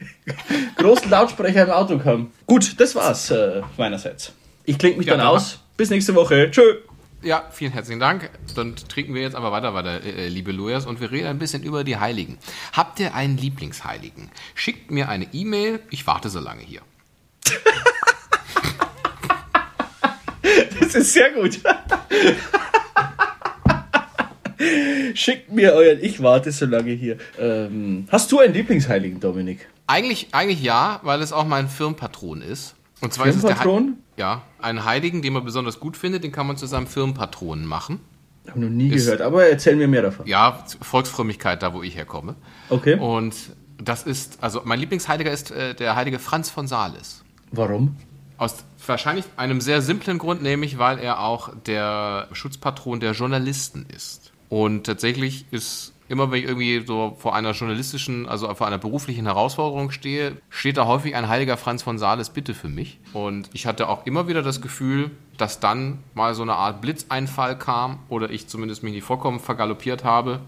großen 0.76 1.10
Lautsprecher 1.10 1.64
im 1.64 1.70
Auto 1.70 1.98
kam. 1.98 2.30
Gut, 2.46 2.78
das 2.78 2.94
war's 2.94 3.30
äh, 3.30 3.62
meinerseits. 3.76 4.32
Ich 4.64 4.78
klinge 4.78 4.98
mich 4.98 5.06
Ja, 5.06 5.14
dann 5.14 5.26
dann 5.26 5.34
aus. 5.34 5.60
Bis 5.76 5.90
nächste 5.90 6.14
Woche. 6.14 6.50
Tschö. 6.50 6.62
Ja, 7.22 7.44
vielen 7.52 7.72
herzlichen 7.72 8.00
Dank. 8.00 8.30
Dann 8.54 8.76
trinken 8.76 9.14
wir 9.14 9.20
jetzt 9.22 9.34
aber 9.36 9.52
weiter, 9.52 9.74
weiter, 9.74 10.02
äh, 10.02 10.28
liebe 10.28 10.52
Lujas, 10.52 10.86
und 10.86 11.00
wir 11.00 11.10
reden 11.10 11.26
ein 11.26 11.38
bisschen 11.38 11.62
über 11.62 11.84
die 11.84 11.98
Heiligen. 11.98 12.38
Habt 12.72 12.98
ihr 12.98 13.14
einen 13.14 13.36
Lieblingsheiligen? 13.36 14.30
Schickt 14.54 14.90
mir 14.90 15.08
eine 15.08 15.26
E-Mail. 15.32 15.80
Ich 15.90 16.06
warte 16.06 16.30
so 16.30 16.40
lange 16.40 16.62
hier. 16.62 16.80
Das 20.80 20.94
ist 20.94 21.12
sehr 21.12 21.30
gut. 21.32 21.60
Schickt 25.14 25.50
mir 25.52 25.72
euren 25.72 25.98
Ich 26.02 26.22
warte 26.22 26.52
so 26.52 26.66
lange 26.66 26.90
hier. 26.92 27.16
Ähm, 27.38 28.06
hast 28.10 28.30
du 28.32 28.38
einen 28.40 28.52
Lieblingsheiligen, 28.54 29.18
Dominik? 29.20 29.66
Eigentlich, 29.86 30.28
eigentlich 30.32 30.62
ja, 30.62 31.00
weil 31.02 31.22
es 31.22 31.32
auch 31.32 31.46
mein 31.46 31.68
Firmenpatron 31.68 32.42
ist. 32.42 32.74
Und 33.00 33.12
zwar 33.14 33.26
ist 33.26 33.36
es 33.36 33.42
der 33.42 33.56
Firmenpatron? 33.56 33.98
Ja, 34.16 34.42
einen 34.60 34.84
Heiligen, 34.84 35.22
den 35.22 35.32
man 35.32 35.44
besonders 35.44 35.80
gut 35.80 35.96
findet, 35.96 36.22
den 36.24 36.32
kann 36.32 36.46
man 36.46 36.56
zu 36.58 36.66
seinem 36.66 36.86
Firmenpatronen 36.86 37.64
machen. 37.66 38.00
Habe 38.48 38.60
noch 38.60 38.68
nie 38.68 38.90
Ist- 38.90 39.04
gehört, 39.06 39.22
aber 39.22 39.46
erzähl 39.48 39.76
mir 39.76 39.88
mehr 39.88 40.02
davon. 40.02 40.26
Ja, 40.26 40.64
Volksfrömmigkeit, 40.82 41.62
da 41.62 41.72
wo 41.72 41.82
ich 41.82 41.96
herkomme. 41.96 42.34
Okay. 42.68 42.94
Und 42.98 43.34
das 43.82 44.02
ist, 44.02 44.38
also 44.42 44.60
mein 44.64 44.78
Lieblingsheiliger 44.78 45.30
ist 45.30 45.50
äh, 45.50 45.74
der 45.74 45.96
heilige 45.96 46.18
Franz 46.18 46.50
von 46.50 46.66
Sales. 46.66 47.24
Warum? 47.50 47.96
Aus 48.40 48.64
wahrscheinlich 48.86 49.26
einem 49.36 49.60
sehr 49.60 49.82
simplen 49.82 50.16
Grund, 50.16 50.42
nämlich 50.42 50.78
weil 50.78 50.98
er 50.98 51.20
auch 51.20 51.50
der 51.66 52.26
Schutzpatron 52.32 52.98
der 52.98 53.12
Journalisten 53.12 53.84
ist. 53.94 54.32
Und 54.48 54.84
tatsächlich 54.84 55.44
ist 55.50 55.92
immer, 56.08 56.30
wenn 56.30 56.38
ich 56.38 56.46
irgendwie 56.46 56.82
so 56.86 57.18
vor 57.18 57.34
einer 57.34 57.52
journalistischen, 57.52 58.26
also 58.26 58.52
vor 58.54 58.66
einer 58.66 58.78
beruflichen 58.78 59.26
Herausforderung 59.26 59.90
stehe, 59.90 60.38
steht 60.48 60.78
da 60.78 60.86
häufig 60.86 61.14
ein 61.14 61.28
heiliger 61.28 61.58
Franz 61.58 61.82
von 61.82 61.98
Sales 61.98 62.30
bitte 62.30 62.54
für 62.54 62.70
mich. 62.70 62.98
Und 63.12 63.50
ich 63.52 63.66
hatte 63.66 63.90
auch 63.90 64.06
immer 64.06 64.26
wieder 64.26 64.42
das 64.42 64.62
Gefühl, 64.62 65.10
dass 65.36 65.60
dann 65.60 65.98
mal 66.14 66.34
so 66.34 66.40
eine 66.40 66.54
Art 66.54 66.80
Blitzeinfall 66.80 67.58
kam 67.58 67.98
oder 68.08 68.30
ich 68.30 68.48
zumindest 68.48 68.82
mich 68.82 68.94
nicht 68.94 69.04
vollkommen 69.04 69.38
vergaloppiert 69.38 70.02
habe, 70.02 70.40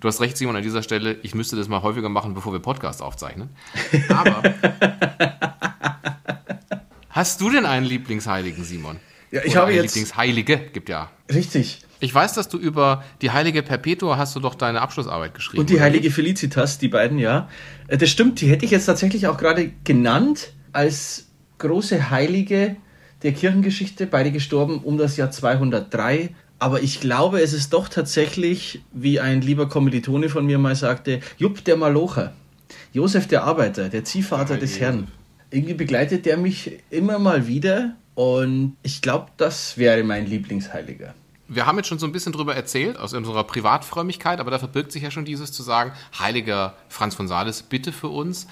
Du 0.00 0.08
hast 0.08 0.20
recht, 0.20 0.36
Simon, 0.36 0.54
an 0.54 0.62
dieser 0.62 0.82
Stelle, 0.82 1.16
ich 1.22 1.34
müsste 1.34 1.56
das 1.56 1.66
mal 1.66 1.80
häufiger 1.80 2.10
machen, 2.10 2.34
bevor 2.34 2.52
wir 2.52 2.60
Podcast 2.60 3.00
aufzeichnen. 3.00 3.48
Aber 4.10 4.42
hast 7.14 7.40
du 7.40 7.48
denn 7.48 7.64
einen 7.64 7.86
Lieblingsheiligen, 7.86 8.64
Simon? 8.64 8.98
Ja, 9.30 9.40
ich 9.44 9.52
Oder 9.52 9.62
habe 9.62 9.72
jetzt 9.72 9.94
Lieblingsheilige 9.94 10.58
gibt 10.72 10.88
ja. 10.88 11.10
Richtig. 11.32 11.80
Ich 12.00 12.14
weiß, 12.14 12.34
dass 12.34 12.48
du 12.48 12.58
über 12.58 13.02
die 13.22 13.30
heilige 13.30 13.62
Perpetua 13.62 14.18
hast 14.18 14.36
du 14.36 14.40
doch 14.40 14.54
deine 14.54 14.82
Abschlussarbeit 14.82 15.32
geschrieben. 15.32 15.60
Und 15.60 15.70
die 15.70 15.80
heilige 15.80 16.10
Felicitas, 16.10 16.78
die 16.78 16.88
beiden, 16.88 17.18
ja. 17.18 17.48
Äh, 17.88 17.96
das 17.96 18.10
stimmt, 18.10 18.40
die 18.40 18.48
hätte 18.48 18.64
ich 18.64 18.70
jetzt 18.70 18.84
tatsächlich 18.84 19.26
auch 19.26 19.38
gerade 19.38 19.72
genannt 19.84 20.52
als 20.72 21.28
große 21.58 22.10
Heilige 22.10 22.76
der 23.22 23.32
Kirchengeschichte, 23.32 24.06
beide 24.06 24.32
gestorben 24.32 24.80
um 24.80 24.98
das 24.98 25.16
Jahr 25.16 25.30
203. 25.30 26.34
Aber 26.58 26.82
ich 26.82 27.00
glaube, 27.00 27.40
es 27.40 27.52
ist 27.52 27.72
doch 27.72 27.88
tatsächlich, 27.88 28.82
wie 28.92 29.18
ein 29.18 29.40
lieber 29.40 29.68
Kommilitone 29.68 30.28
von 30.28 30.46
mir 30.46 30.58
mal 30.58 30.76
sagte, 30.76 31.20
Jupp 31.38 31.64
der 31.64 31.76
Malocher, 31.76 32.34
Josef 32.92 33.26
der 33.26 33.44
Arbeiter, 33.44 33.88
der 33.88 34.04
Ziehvater 34.04 34.56
des 34.58 34.78
Herrn. 34.78 35.08
Irgendwie 35.54 35.74
begleitet 35.74 36.26
der 36.26 36.36
mich 36.36 36.80
immer 36.90 37.20
mal 37.20 37.46
wieder 37.46 37.94
und 38.16 38.76
ich 38.82 39.02
glaube, 39.02 39.28
das 39.36 39.78
wäre 39.78 40.02
mein 40.02 40.26
Lieblingsheiliger. 40.26 41.14
Wir 41.46 41.64
haben 41.64 41.76
jetzt 41.76 41.86
schon 41.86 42.00
so 42.00 42.06
ein 42.06 42.12
bisschen 42.12 42.32
drüber 42.32 42.56
erzählt, 42.56 42.98
aus 42.98 43.14
unserer 43.14 43.44
Privatfrömmigkeit, 43.44 44.40
aber 44.40 44.50
da 44.50 44.58
verbirgt 44.58 44.90
sich 44.90 45.04
ja 45.04 45.12
schon 45.12 45.24
dieses 45.24 45.52
zu 45.52 45.62
sagen, 45.62 45.92
heiliger 46.18 46.74
Franz 46.88 47.14
von 47.14 47.28
Sales, 47.28 47.62
bitte 47.62 47.92
für 47.92 48.08
uns. 48.08 48.48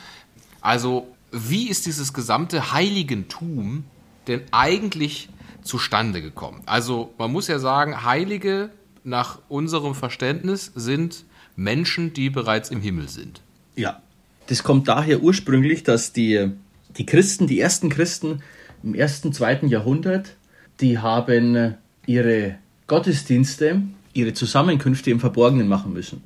Also, 0.61 1.09
wie 1.32 1.68
ist 1.68 1.87
dieses 1.87 2.12
gesamte 2.12 2.73
Heiligentum 2.73 3.82
denn 4.28 4.42
eigentlich 4.52 5.28
zustande 5.62 6.23
gekommen? 6.23 6.62
Also 6.66 7.12
man 7.18 7.32
muss 7.32 7.49
ja 7.49 7.59
sagen, 7.59 8.04
Heilige 8.04 8.71
nach 9.02 9.40
unserem 9.49 9.97
Verständnis 9.97 10.71
sind 10.76 11.25
Menschen, 11.56 12.12
die 12.12 12.30
bereits 12.30 12.71
im 12.71 12.80
Himmel 12.80 13.09
sind. 13.09 13.40
Ja, 13.75 14.00
das 14.47 14.62
kommt 14.62 14.87
daher 14.87 15.21
ursprünglich, 15.21 15.82
dass 15.82 16.12
die, 16.12 16.52
die 16.96 17.06
Christen, 17.06 17.46
die 17.46 17.61
ersten 17.61 17.88
Christen 17.88 18.42
im 18.82 18.94
ersten, 18.94 19.32
zweiten 19.32 19.68
Jahrhundert, 19.68 20.37
die 20.80 20.99
haben 20.99 21.75
ihre 22.06 22.56
Gottesdienste, 22.87 23.82
ihre 24.12 24.34
Zusammenkünfte 24.34 25.11
im 25.11 25.20
Verborgenen 25.20 25.68
machen 25.68 25.92
müssen. 25.92 26.22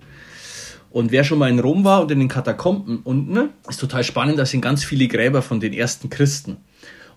Und 0.90 1.12
wer 1.12 1.24
schon 1.24 1.38
mal 1.38 1.50
in 1.50 1.58
Rom 1.58 1.84
war 1.84 2.00
und 2.00 2.10
in 2.10 2.20
den 2.20 2.28
Katakomben 2.28 3.00
unten, 3.00 3.50
ist 3.68 3.80
total 3.80 4.02
spannend, 4.02 4.38
da 4.38 4.46
sind 4.46 4.62
ganz 4.62 4.82
viele 4.82 5.08
Gräber 5.08 5.42
von 5.42 5.60
den 5.60 5.74
ersten 5.74 6.08
Christen. 6.08 6.56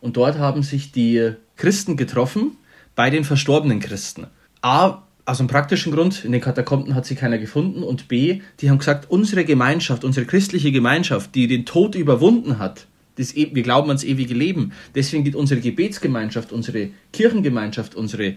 Und 0.01 0.17
dort 0.17 0.37
haben 0.37 0.63
sich 0.63 0.91
die 0.91 1.31
Christen 1.55 1.95
getroffen 1.95 2.57
bei 2.95 3.09
den 3.09 3.23
verstorbenen 3.23 3.79
Christen. 3.79 4.27
A, 4.61 5.03
aus 5.25 5.39
einem 5.39 5.47
praktischen 5.47 5.93
Grund, 5.93 6.25
in 6.25 6.31
den 6.31 6.41
Katakomben 6.41 6.95
hat 6.95 7.05
sie 7.05 7.15
keiner 7.15 7.37
gefunden. 7.37 7.83
Und 7.83 8.07
B, 8.07 8.41
die 8.59 8.69
haben 8.69 8.79
gesagt, 8.79 9.09
unsere 9.09 9.45
Gemeinschaft, 9.45 10.03
unsere 10.03 10.25
christliche 10.25 10.71
Gemeinschaft, 10.71 11.35
die 11.35 11.47
den 11.47 11.65
Tod 11.65 11.95
überwunden 11.95 12.59
hat, 12.59 12.87
das, 13.19 13.35
e, 13.35 13.49
wir 13.53 13.63
glauben 13.63 13.89
ans 13.89 14.03
ewige 14.03 14.33
Leben. 14.33 14.71
Deswegen 14.95 15.23
geht 15.23 15.35
unsere 15.35 15.59
Gebetsgemeinschaft, 15.61 16.51
unsere 16.51 16.89
Kirchengemeinschaft, 17.13 17.93
unsere 17.95 18.35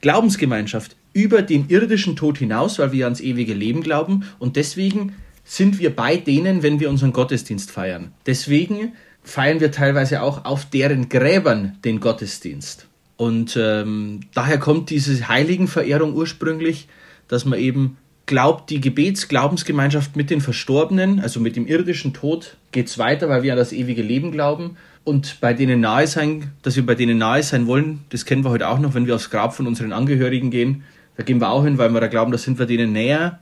Glaubensgemeinschaft 0.00 0.96
über 1.12 1.42
den 1.42 1.68
irdischen 1.68 2.16
Tod 2.16 2.38
hinaus, 2.38 2.78
weil 2.78 2.92
wir 2.92 3.04
ans 3.04 3.20
ewige 3.20 3.54
Leben 3.54 3.82
glauben. 3.82 4.24
Und 4.38 4.56
deswegen 4.56 5.14
sind 5.44 5.78
wir 5.78 5.94
bei 5.94 6.16
denen, 6.16 6.62
wenn 6.62 6.80
wir 6.80 6.90
unseren 6.90 7.12
Gottesdienst 7.12 7.70
feiern. 7.70 8.12
Deswegen 8.26 8.94
feiern 9.22 9.60
wir 9.60 9.70
teilweise 9.70 10.22
auch 10.22 10.44
auf 10.44 10.68
deren 10.68 11.08
Gräbern 11.08 11.78
den 11.84 12.00
Gottesdienst. 12.00 12.88
Und 13.16 13.56
ähm, 13.60 14.20
daher 14.34 14.58
kommt 14.58 14.90
diese 14.90 15.28
Heiligenverehrung 15.28 16.14
ursprünglich, 16.14 16.88
dass 17.28 17.44
man 17.44 17.58
eben 17.58 17.98
glaubt, 18.32 18.70
die 18.70 18.80
Gebetsglaubensgemeinschaft 18.80 20.16
mit 20.16 20.30
den 20.30 20.40
Verstorbenen, 20.40 21.20
also 21.20 21.38
mit 21.38 21.54
dem 21.54 21.66
irdischen 21.66 22.14
Tod, 22.14 22.56
geht 22.70 22.86
es 22.86 22.96
weiter, 22.96 23.28
weil 23.28 23.42
wir 23.42 23.52
an 23.52 23.58
das 23.58 23.74
ewige 23.74 24.00
Leben 24.00 24.32
glauben. 24.32 24.78
Und 25.04 25.36
bei 25.42 25.52
denen 25.52 25.80
nahe 25.80 26.06
sein, 26.06 26.52
dass 26.62 26.76
wir 26.76 26.86
bei 26.86 26.94
denen 26.94 27.18
nahe 27.18 27.42
sein 27.42 27.66
wollen, 27.66 28.04
das 28.08 28.24
kennen 28.24 28.42
wir 28.42 28.48
heute 28.48 28.68
auch 28.68 28.78
noch, 28.78 28.94
wenn 28.94 29.06
wir 29.06 29.16
aufs 29.16 29.28
Grab 29.28 29.54
von 29.54 29.66
unseren 29.66 29.92
Angehörigen 29.92 30.50
gehen. 30.50 30.82
Da 31.18 31.24
gehen 31.24 31.42
wir 31.42 31.50
auch 31.50 31.62
hin, 31.62 31.76
weil 31.76 31.90
wir 31.90 32.00
da 32.00 32.06
glauben, 32.06 32.32
da 32.32 32.38
sind 32.38 32.58
wir 32.58 32.64
denen 32.64 32.92
näher. 32.92 33.38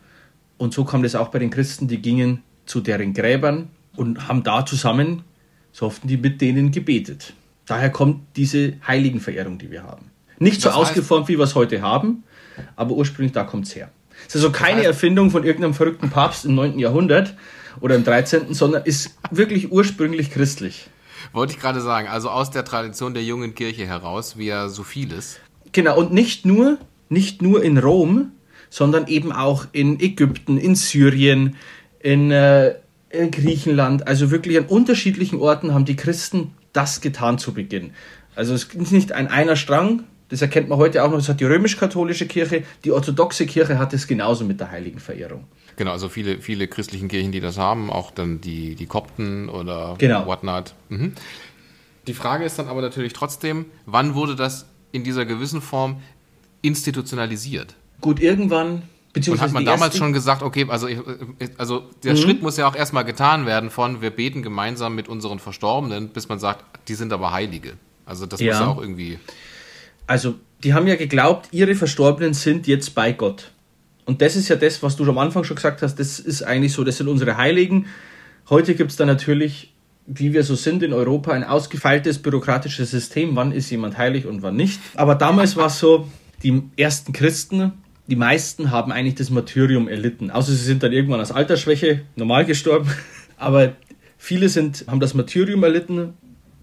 Und 0.59 0.75
so 0.75 0.85
kam 0.85 1.05
das 1.05 1.15
auch 1.15 1.29
bei 1.29 1.39
den 1.39 1.51
Christen, 1.51 1.87
die 1.87 2.03
gingen 2.03 2.43
zu 2.67 2.81
deren 2.81 3.15
Gräbern 3.15 3.69
und 3.95 4.27
haben 4.27 4.43
da 4.43 4.67
zusammen 4.67 5.23
so 5.71 5.87
hofften 5.87 6.09
die 6.09 6.17
mit 6.17 6.41
denen 6.41 6.73
gebetet. 6.73 7.33
Daher 7.67 7.91
kommt 7.91 8.23
diese 8.35 8.75
Heiligenverehrung, 8.85 9.59
die 9.59 9.71
wir 9.71 9.85
haben. 9.85 10.11
Nicht 10.41 10.61
so 10.61 10.69
das 10.69 10.77
heißt, 10.77 10.91
ausgeformt, 10.91 11.29
wie 11.29 11.39
wir 11.39 11.45
es 11.45 11.55
heute 11.55 11.81
haben, 11.81 12.25
aber 12.75 12.97
ursprünglich 12.97 13.33
da 13.33 13.45
kommt 13.45 13.67
es 13.67 13.77
her. 13.77 13.91
Es 14.29 14.35
ist 14.35 14.43
also 14.43 14.51
keine 14.51 14.85
Erfindung 14.85 15.31
von 15.31 15.45
irgendeinem 15.45 15.75
verrückten 15.75 16.11
Papst 16.11 16.45
im 16.45 16.55
9. 16.55 16.79
Jahrhundert 16.79 17.35
oder 17.81 17.95
im 17.95 18.05
13., 18.05 18.55
sondern 18.55 18.85
ist 18.85 19.17
wirklich 19.31 19.73
ursprünglich 19.73 20.31
christlich. 20.31 20.89
Wollte 21.33 21.53
ich 21.53 21.61
gerade 21.61 21.81
sagen, 21.81 22.09
also 22.09 22.31
aus 22.31 22.51
der 22.51 22.65
Tradition 22.65 23.15
der 23.15 23.23
jungen 23.23 23.55
Kirche 23.55 23.87
heraus, 23.87 24.37
wie 24.37 24.47
ja 24.47 24.69
so 24.69 24.83
vieles. 24.83 25.39
Genau, 25.73 25.99
und 25.99 26.13
nicht 26.13 26.45
nur, 26.45 26.79
nicht 27.09 27.43
nur 27.43 27.63
in 27.63 27.79
Rom, 27.79 28.33
sondern 28.71 29.07
eben 29.07 29.33
auch 29.33 29.67
in 29.73 30.01
Ägypten, 30.01 30.59
in 30.59 30.75
Syrien, 30.75 31.57
in 32.01 32.31
äh, 32.31 32.75
in 33.11 33.31
Griechenland, 33.31 34.07
also 34.07 34.31
wirklich 34.31 34.57
an 34.57 34.67
unterschiedlichen 34.67 35.41
Orten 35.41 35.75
haben 35.75 35.85
die 35.85 35.97
Christen 35.97 36.53
das 36.73 37.01
getan 37.01 37.39
zu 37.39 37.53
Beginn. 37.53 37.93
Also 38.37 38.55
es 38.55 38.65
ist 38.65 38.93
nicht 38.93 39.13
ein 39.13 39.27
einer 39.27 39.57
Strang, 39.57 40.05
das 40.31 40.43
erkennt 40.43 40.69
man 40.69 40.79
heute 40.79 41.03
auch 41.03 41.11
noch, 41.11 41.19
das 41.19 41.29
hat 41.29 41.41
die 41.41 41.45
römisch-katholische 41.45 42.27
Kirche, 42.27 42.65
die 42.85 42.93
orthodoxe 42.93 43.47
Kirche 43.47 43.79
hat 43.79 43.93
es 43.93 44.07
genauso 44.07 44.45
mit 44.45 44.61
der 44.61 44.71
Heiligenverehrung. 44.71 45.45
Genau, 45.77 45.93
also 45.93 46.09
viele, 46.09 46.39
viele 46.39 46.69
christlichen 46.69 47.09
Kirchen, 47.09 47.33
die 47.33 47.41
das 47.41 47.59
haben, 47.59 47.91
auch 47.91 48.11
dann 48.11 48.41
die, 48.41 48.75
die 48.75 48.87
Kopten 48.87 49.49
oder 49.49 49.97
genau. 49.99 50.27
whatnot. 50.27 50.75
Mhm. 50.89 51.13
Die 52.07 52.15
Frage 52.15 52.45
ist 52.45 52.59
dann 52.59 52.69
aber 52.69 52.81
natürlich 52.81 53.13
trotzdem, 53.13 53.67
wann 53.87 54.15
wurde 54.15 54.37
das 54.37 54.67
in 54.93 55.05
dieser 55.05 55.25
gewissen 55.27 55.61
Form 55.61 56.01
institutionalisiert? 56.63 57.75
Gut, 58.01 58.21
irgendwann 58.21 58.83
und 59.15 59.41
hat 59.41 59.53
man 59.53 59.65
damals 59.65 59.97
schon 59.97 60.13
gesagt, 60.13 60.43
okay, 60.43 60.67
also, 60.69 60.87
also 61.59 61.85
der 62.05 62.13
mhm. 62.13 62.17
Schritt 62.17 62.43
muss 62.43 62.57
ja 62.57 62.69
auch 62.69 62.77
erstmal 62.77 63.05
getan 63.05 63.45
werden 63.45 63.71
von, 63.71 64.01
wir 64.01 64.11
beten 64.11 64.43
gemeinsam 64.43 64.95
mit 64.95 65.09
unseren 65.09 65.41
Verstorbenen, 65.41 66.11
bis 66.11 66.29
man 66.29 66.39
sagt, 66.39 66.65
die 66.89 66.95
sind 66.95 67.13
aber 67.13 67.33
Heilige. 67.33 67.73
Also 68.07 68.27
das 68.27 68.41
ja. 68.41 68.53
muss 68.53 68.61
ja 68.61 68.67
auch 68.69 68.81
irgendwie. 68.81 69.19
Also, 70.11 70.35
die 70.65 70.75
haben 70.75 70.89
ja 70.89 70.97
geglaubt, 70.97 71.51
ihre 71.53 71.77
Verstorbenen 71.77 72.35
sind 72.35 72.67
jetzt 72.67 72.97
bei 72.97 73.13
Gott. 73.13 73.53
Und 74.07 74.21
das 74.23 74.35
ist 74.35 74.49
ja 74.49 74.57
das, 74.57 74.83
was 74.83 74.97
du 74.97 75.09
am 75.09 75.19
Anfang 75.19 75.45
schon 75.45 75.55
gesagt 75.55 75.83
hast, 75.83 76.01
das 76.01 76.19
ist 76.19 76.43
eigentlich 76.43 76.73
so, 76.73 76.83
das 76.83 76.97
sind 76.97 77.07
unsere 77.07 77.37
Heiligen. 77.37 77.87
Heute 78.49 78.75
gibt 78.75 78.91
es 78.91 78.97
da 78.97 79.07
natürlich, 79.07 79.73
wie 80.07 80.33
wir 80.33 80.43
so 80.43 80.57
sind 80.57 80.83
in 80.83 80.93
Europa, 80.93 81.31
ein 81.31 81.45
ausgefeiltes 81.45 82.19
bürokratisches 82.19 82.91
System, 82.91 83.37
wann 83.37 83.53
ist 83.53 83.71
jemand 83.71 83.99
heilig 83.99 84.27
und 84.27 84.43
wann 84.43 84.57
nicht. 84.57 84.81
Aber 84.97 85.15
damals 85.15 85.55
war 85.55 85.67
es 85.67 85.79
so, 85.79 86.09
die 86.43 86.61
ersten 86.77 87.13
Christen, 87.13 87.75
die 88.09 88.17
meisten 88.17 88.73
haben 88.73 88.91
eigentlich 88.91 89.15
das 89.15 89.31
Martyrium 89.31 89.87
erlitten. 89.87 90.33
Außer 90.33 90.51
sie 90.51 90.65
sind 90.65 90.83
dann 90.83 90.93
irgendwann 90.93 91.21
aus 91.21 91.31
Altersschwäche 91.31 92.01
normal 92.17 92.47
gestorben. 92.47 92.91
Aber 93.37 93.77
viele 94.19 94.49
sind, 94.49 94.87
haben 94.89 94.99
das 94.99 95.15
Martyrium 95.15 95.63
erlitten, 95.63 96.15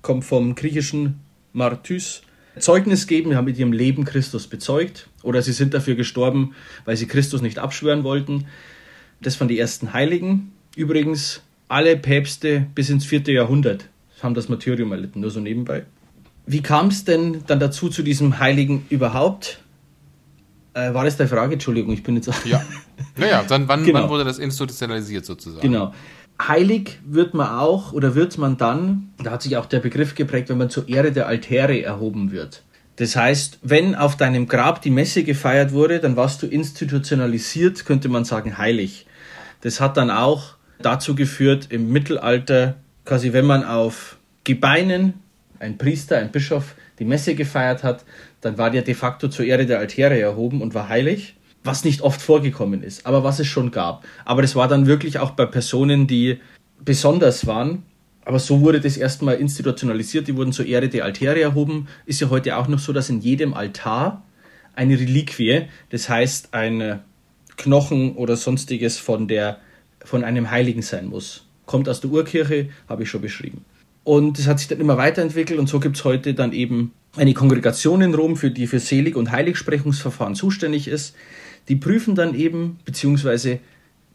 kommt 0.02 0.26
vom 0.26 0.54
griechischen 0.54 1.22
Martys. 1.54 2.24
Zeugnis 2.60 3.08
geben, 3.08 3.36
haben 3.36 3.46
mit 3.46 3.58
ihrem 3.58 3.74
Leben 3.74 4.06
Christus 4.06 4.48
bezeugt. 4.48 5.08
Oder 5.24 5.42
sie 5.42 5.54
sind 5.54 5.74
dafür 5.74 5.96
gestorben, 5.96 6.56
weil 6.86 6.98
sie 6.98 7.08
Christus 7.08 7.42
nicht 7.42 7.60
abschwören 7.60 8.04
wollten. 8.04 8.46
Das 9.22 9.40
waren 9.40 9.48
die 9.48 9.60
ersten 9.60 9.94
Heiligen. 9.94 10.52
Übrigens, 10.76 11.42
alle 11.68 11.98
Päpste 11.98 12.68
bis 12.76 12.90
ins 12.90 13.06
vierte 13.06 13.32
Jahrhundert 13.32 13.90
haben 14.22 14.34
das 14.34 14.50
Martyrium 14.50 14.92
erlitten, 14.92 15.22
nur 15.22 15.32
so 15.32 15.40
nebenbei. 15.40 15.86
Wie 16.46 16.62
kam 16.62 16.88
es 16.88 17.04
denn 17.04 17.44
dann 17.48 17.60
dazu 17.60 17.90
zu 17.90 18.04
diesem 18.04 18.40
Heiligen 18.40 18.86
überhaupt? 18.90 19.60
Äh, 20.74 20.94
war 20.94 21.04
das 21.04 21.18
deine 21.18 21.30
Frage? 21.30 21.54
Entschuldigung, 21.54 21.94
ich 21.94 22.04
bin 22.04 22.16
jetzt. 22.16 22.32
Ja. 22.46 22.64
Naja, 23.16 23.44
dann 23.48 23.68
wann, 23.68 23.84
genau. 23.84 24.02
wann 24.02 24.10
wurde 24.10 24.24
das 24.24 24.40
institutionalisiert 24.40 25.26
sozusagen? 25.26 25.62
Genau. 25.62 25.94
Heilig 26.42 27.00
wird 27.04 27.34
man 27.34 27.48
auch 27.58 27.94
oder 27.94 28.14
wird 28.14 28.38
man 28.38 28.58
dann, 28.58 29.10
da 29.24 29.32
hat 29.32 29.42
sich 29.42 29.58
auch 29.58 29.66
der 29.66 29.80
Begriff 29.80 30.14
geprägt, 30.14 30.50
wenn 30.50 30.58
man 30.58 30.70
zur 30.70 30.88
Ehre 30.88 31.12
der 31.12 31.28
Altäre 31.28 31.82
erhoben 31.82 32.32
wird. 32.32 32.64
Das 32.98 33.16
heißt, 33.16 33.60
wenn 33.64 33.96
auf 33.96 34.18
deinem 34.18 34.48
Grab 34.48 34.82
die 34.82 34.90
Messe 34.90 35.24
gefeiert 35.24 35.72
wurde, 35.72 36.00
dann 36.00 36.16
warst 36.16 36.42
du 36.42 36.48
institutionalisiert, 36.48 37.86
könnte 37.86 38.10
man 38.10 38.26
sagen, 38.26 38.58
heilig. 38.58 39.06
Das 39.62 39.80
hat 39.80 39.98
dann 39.98 40.12
auch 40.12 40.56
dazu 40.80 41.16
geführt, 41.16 41.68
im 41.70 41.92
Mittelalter, 41.92 42.76
quasi 43.06 43.34
wenn 43.34 43.46
man 43.46 43.64
auf 43.64 44.18
Gebeinen, 44.44 45.16
ein 45.60 45.78
Priester, 45.78 46.18
ein 46.18 46.32
Bischof, 46.32 46.76
die 47.00 47.06
Messe 47.06 47.36
gefeiert 47.36 47.84
hat, 47.84 48.04
dann 48.42 48.58
war 48.58 48.72
der 48.72 48.82
de 48.82 48.94
facto 48.94 49.28
zur 49.28 49.46
Ehre 49.46 49.66
der 49.66 49.80
Altäre 49.80 50.20
erhoben 50.20 50.62
und 50.62 50.74
war 50.74 50.90
heilig, 50.90 51.36
was 51.64 51.84
nicht 51.84 52.02
oft 52.02 52.22
vorgekommen 52.22 52.84
ist, 52.84 53.06
aber 53.06 53.24
was 53.24 53.40
es 53.40 53.48
schon 53.48 53.72
gab. 53.72 54.06
Aber 54.26 54.42
das 54.42 54.56
war 54.56 54.68
dann 54.68 54.86
wirklich 54.88 55.20
auch 55.20 55.32
bei 55.32 55.46
Personen, 55.46 56.08
die 56.08 56.40
besonders 56.84 57.46
waren. 57.48 57.84
Aber 58.24 58.40
so 58.40 58.62
wurde 58.62 58.82
das 58.82 58.98
erstmal 58.98 59.36
institutionalisiert, 59.36 60.28
die 60.28 60.36
wurden 60.36 60.52
zur 60.52 60.66
Ehre 60.66 60.90
der 60.90 61.06
Altäre 61.06 61.40
erhoben. 61.40 61.88
Ist 62.06 62.20
ja 62.20 62.30
heute 62.30 62.58
auch 62.58 62.68
noch 62.68 62.80
so, 62.80 62.92
dass 62.92 63.10
in 63.10 63.22
jedem 63.22 63.54
Altar 63.54 64.24
eine 64.76 65.00
Reliquie, 65.00 65.64
das 65.90 66.10
heißt 66.10 66.54
ein 66.54 67.00
Knochen 67.56 68.16
oder 68.16 68.36
sonstiges 68.36 68.98
von, 68.98 69.28
der, 69.28 69.60
von 70.04 70.24
einem 70.24 70.52
Heiligen 70.52 70.82
sein 70.82 71.08
muss. 71.08 71.46
Kommt 71.66 71.90
aus 71.90 72.02
der 72.02 72.12
Urkirche, 72.12 72.70
habe 72.88 73.04
ich 73.04 73.10
schon 73.10 73.22
beschrieben. 73.22 73.66
Und 74.04 74.40
es 74.40 74.48
hat 74.48 74.60
sich 74.60 74.70
dann 74.70 74.80
immer 74.80 74.98
weiterentwickelt 74.98 75.60
und 75.60 75.68
so 75.68 75.80
gibt 75.80 75.98
es 75.98 76.06
heute 76.06 76.34
dann 76.34 76.54
eben 76.54 76.94
eine 77.18 77.34
Kongregation 77.34 78.02
in 78.02 78.14
Rom, 78.14 78.38
für 78.38 78.52
die 78.52 78.68
für 78.68 78.80
Selig- 78.80 79.16
und 79.16 79.32
Heiligsprechungsverfahren 79.32 80.36
zuständig 80.36 80.88
ist. 80.88 81.16
Die 81.70 81.76
prüfen 81.76 82.16
dann 82.16 82.34
eben, 82.34 82.80
beziehungsweise 82.86 83.60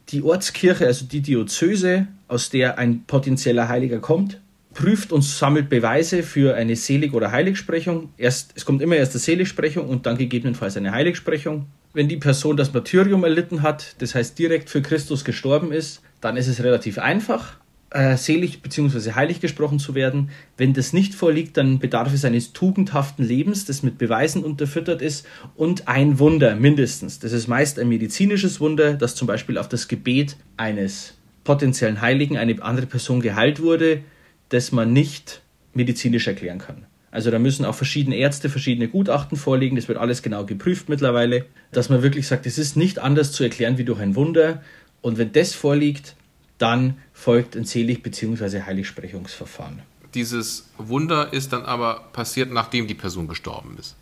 die 0.09 0.23
Ortskirche, 0.23 0.87
also 0.87 1.07
die 1.07 1.21
Diözese, 1.21 2.07
aus 2.29 2.51
der 2.51 2.79
ein 2.79 3.05
potenzieller 3.05 3.69
Heiliger 3.69 3.99
kommt, 3.99 4.41
prüft 4.75 5.13
und 5.13 5.23
sammelt 5.23 5.69
Beweise 5.69 6.23
für 6.23 6.55
eine 6.55 6.77
Selig- 6.77 7.13
oder 7.13 7.31
Heiligsprechung. 7.31 8.09
Erst, 8.17 8.53
es 8.55 8.65
kommt 8.65 8.81
immer 8.81 8.97
erst 8.97 9.13
eine 9.13 9.21
Seligsprechung 9.21 9.89
und 9.89 10.07
dann 10.07 10.17
gegebenenfalls 10.17 10.77
eine 10.77 10.93
Heiligsprechung. 10.93 11.67
Wenn 11.93 12.09
die 12.09 12.17
Person 12.17 12.57
das 12.57 12.73
Martyrium 12.73 13.23
erlitten 13.23 13.63
hat, 13.63 13.97
das 13.99 14.15
heißt 14.15 14.39
direkt 14.39 14.71
für 14.71 14.81
Christus 14.81 15.25
gestorben 15.25 15.73
ist, 15.73 16.01
dann 16.23 16.39
ist 16.39 16.49
es 16.49 16.63
relativ 16.63 16.99
einfach 16.99 17.57
äh, 17.93 18.17
selig 18.17 18.63
bzw. 18.63 19.13
heilig 19.13 19.41
gesprochen 19.41 19.79
zu 19.79 19.95
werden. 19.95 20.31
Wenn 20.57 20.73
das 20.73 20.93
nicht 20.93 21.15
vorliegt, 21.15 21.57
dann 21.57 21.79
bedarf 21.79 22.13
es 22.13 22.25
eines 22.25 22.53
tugendhaften 22.53 23.25
Lebens, 23.25 23.65
das 23.65 23.83
mit 23.83 23.99
Beweisen 23.99 24.45
unterfüttert 24.45 25.03
ist 25.03 25.27
und 25.57 25.89
ein 25.89 26.19
Wunder 26.19 26.57
mindestens. 26.57 27.19
Das 27.19 27.33
ist 27.33 27.49
meist 27.49 27.79
ein 27.79 27.89
medizinisches 27.89 28.61
Wunder, 28.61 28.95
das 28.95 29.15
zum 29.15 29.27
Beispiel 29.27 29.59
auf 29.59 29.69
das 29.69 29.89
Gebet 29.89 30.37
eines 30.57 31.15
potenziellen 31.45 32.01
Heiligen 32.01 32.39
eine 32.39 32.63
andere 32.63 32.87
Person 32.87 33.21
geheilt 33.21 33.61
wurde, 33.61 34.01
das 34.49 34.73
man 34.73 34.93
nicht 34.93 35.43
medizinisch 35.75 36.27
erklären 36.27 36.59
kann. 36.59 36.87
Also 37.11 37.31
da 37.31 37.39
müssen 37.39 37.67
auch 37.67 37.75
verschiedene 37.75 38.17
Ärzte 38.17 38.49
verschiedene 38.49 38.89
Gutachten 38.89 39.37
vorlegen, 39.37 39.77
das 39.77 39.87
wird 39.87 39.99
alles 39.99 40.23
genau 40.23 40.47
geprüft 40.47 40.89
mittlerweile, 40.89 41.45
dass 41.71 41.91
man 41.91 42.03
wirklich 42.03 42.27
sagt, 42.27 42.47
es 42.47 42.57
ist 42.57 42.77
nicht 42.77 42.99
anders 42.99 43.33
zu 43.33 43.43
erklären 43.45 43.77
wie 43.77 43.85
durch 43.85 44.01
ein 44.01 44.17
Wunder. 44.17 44.63
Und 45.03 45.19
wenn 45.19 45.33
das 45.33 45.53
vorliegt, 45.53 46.17
dann 46.59 46.99
folgt 47.13 47.57
ein 47.57 47.65
Selig- 47.65 48.03
bzw. 48.03 48.63
Heiligsprechungsverfahren. 48.63 49.81
Dieses 50.15 50.69
Wunder 50.79 51.33
ist 51.33 51.53
dann 51.53 51.65
aber 51.65 52.09
passiert, 52.13 52.53
nachdem 52.53 52.87
die 52.87 52.95
Person 52.95 53.29
gestorben 53.29 53.77
ist. 53.79 53.97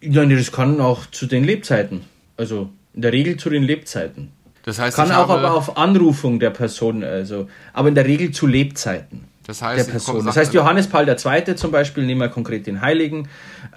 Ja, 0.00 0.24
das 0.24 0.52
kann 0.52 0.80
auch 0.80 1.06
zu 1.06 1.26
den 1.26 1.44
Lebzeiten. 1.44 2.04
Also 2.36 2.70
in 2.94 3.02
der 3.02 3.12
Regel 3.12 3.36
zu 3.36 3.50
den 3.50 3.62
Lebzeiten. 3.62 4.32
Das 4.64 4.78
heißt, 4.78 4.96
kann 4.96 5.12
auch 5.12 5.30
aber 5.30 5.54
auf 5.54 5.76
Anrufung 5.76 6.40
der 6.40 6.50
Person, 6.50 7.02
also, 7.02 7.48
aber 7.72 7.88
in 7.88 7.94
der 7.94 8.04
Regel 8.04 8.30
zu 8.30 8.46
Lebzeiten 8.46 9.24
das 9.50 9.62
heißt, 9.62 9.86
der 9.86 9.92
Person. 9.92 10.24
Das 10.24 10.36
heißt, 10.36 10.54
Johannes 10.54 10.86
Paul 10.86 11.08
II. 11.08 11.56
zum 11.56 11.70
Beispiel, 11.70 12.04
nehmen 12.04 12.20
wir 12.20 12.28
konkret 12.28 12.66
den 12.66 12.80
Heiligen, 12.80 13.28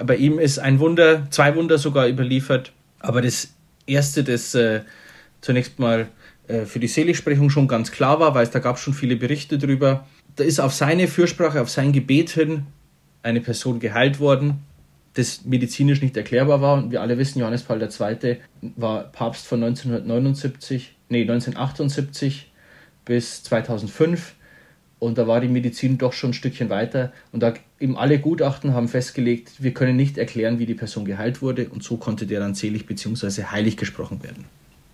bei 0.03 0.15
ihm 0.15 0.39
ist 0.39 0.59
ein 0.59 0.79
Wunder, 0.79 1.27
zwei 1.31 1.55
Wunder 1.55 1.77
sogar 1.77 2.07
überliefert, 2.07 2.71
aber 2.99 3.21
das 3.21 3.49
erste, 3.87 4.23
das 4.23 4.53
äh, 4.55 4.81
zunächst 5.41 5.79
mal 5.79 6.07
für 6.47 6.79
die 6.79 6.87
Seligsprechung 6.87 7.49
schon 7.49 7.67
ganz 7.67 7.91
klar 7.91 8.19
war, 8.19 8.35
weil 8.35 8.43
es 8.43 8.51
da 8.51 8.59
gab 8.59 8.77
schon 8.77 8.93
viele 8.93 9.15
Berichte 9.15 9.57
drüber. 9.57 10.05
Da 10.35 10.43
ist 10.43 10.59
auf 10.59 10.73
seine 10.73 11.07
Fürsprache, 11.07 11.61
auf 11.61 11.69
sein 11.69 11.93
Gebet 11.93 12.31
hin 12.31 12.65
eine 13.21 13.39
Person 13.39 13.79
geheilt 13.79 14.19
worden, 14.19 14.59
das 15.13 15.45
medizinisch 15.45 16.01
nicht 16.01 16.17
erklärbar 16.17 16.61
war. 16.61 16.77
Und 16.77 16.91
wir 16.91 17.01
alle 17.01 17.17
wissen, 17.17 17.39
Johannes 17.39 17.63
Paul 17.63 17.81
II. 17.81 18.37
war 18.75 19.03
Papst 19.03 19.47
von 19.47 19.63
1979, 19.63 20.95
nee, 21.09 21.21
1978 21.21 22.51
bis 23.05 23.43
2005. 23.43 24.35
Und 24.99 25.17
da 25.17 25.27
war 25.27 25.41
die 25.41 25.49
Medizin 25.49 25.97
doch 25.97 26.13
schon 26.13 26.29
ein 26.31 26.33
Stückchen 26.33 26.69
weiter. 26.69 27.11
Und 27.31 27.43
da 27.43 27.53
eben 27.79 27.97
alle 27.97 28.19
Gutachten 28.19 28.73
haben 28.73 28.87
festgelegt, 28.87 29.61
wir 29.61 29.73
können 29.73 29.97
nicht 29.97 30.17
erklären, 30.17 30.59
wie 30.59 30.65
die 30.65 30.75
Person 30.75 31.05
geheilt 31.05 31.41
wurde. 31.41 31.67
Und 31.67 31.83
so 31.83 31.97
konnte 31.97 32.25
der 32.25 32.39
dann 32.39 32.55
selig 32.55 32.85
bzw. 32.85 33.43
heilig 33.43 33.75
gesprochen 33.77 34.23
werden. 34.23 34.45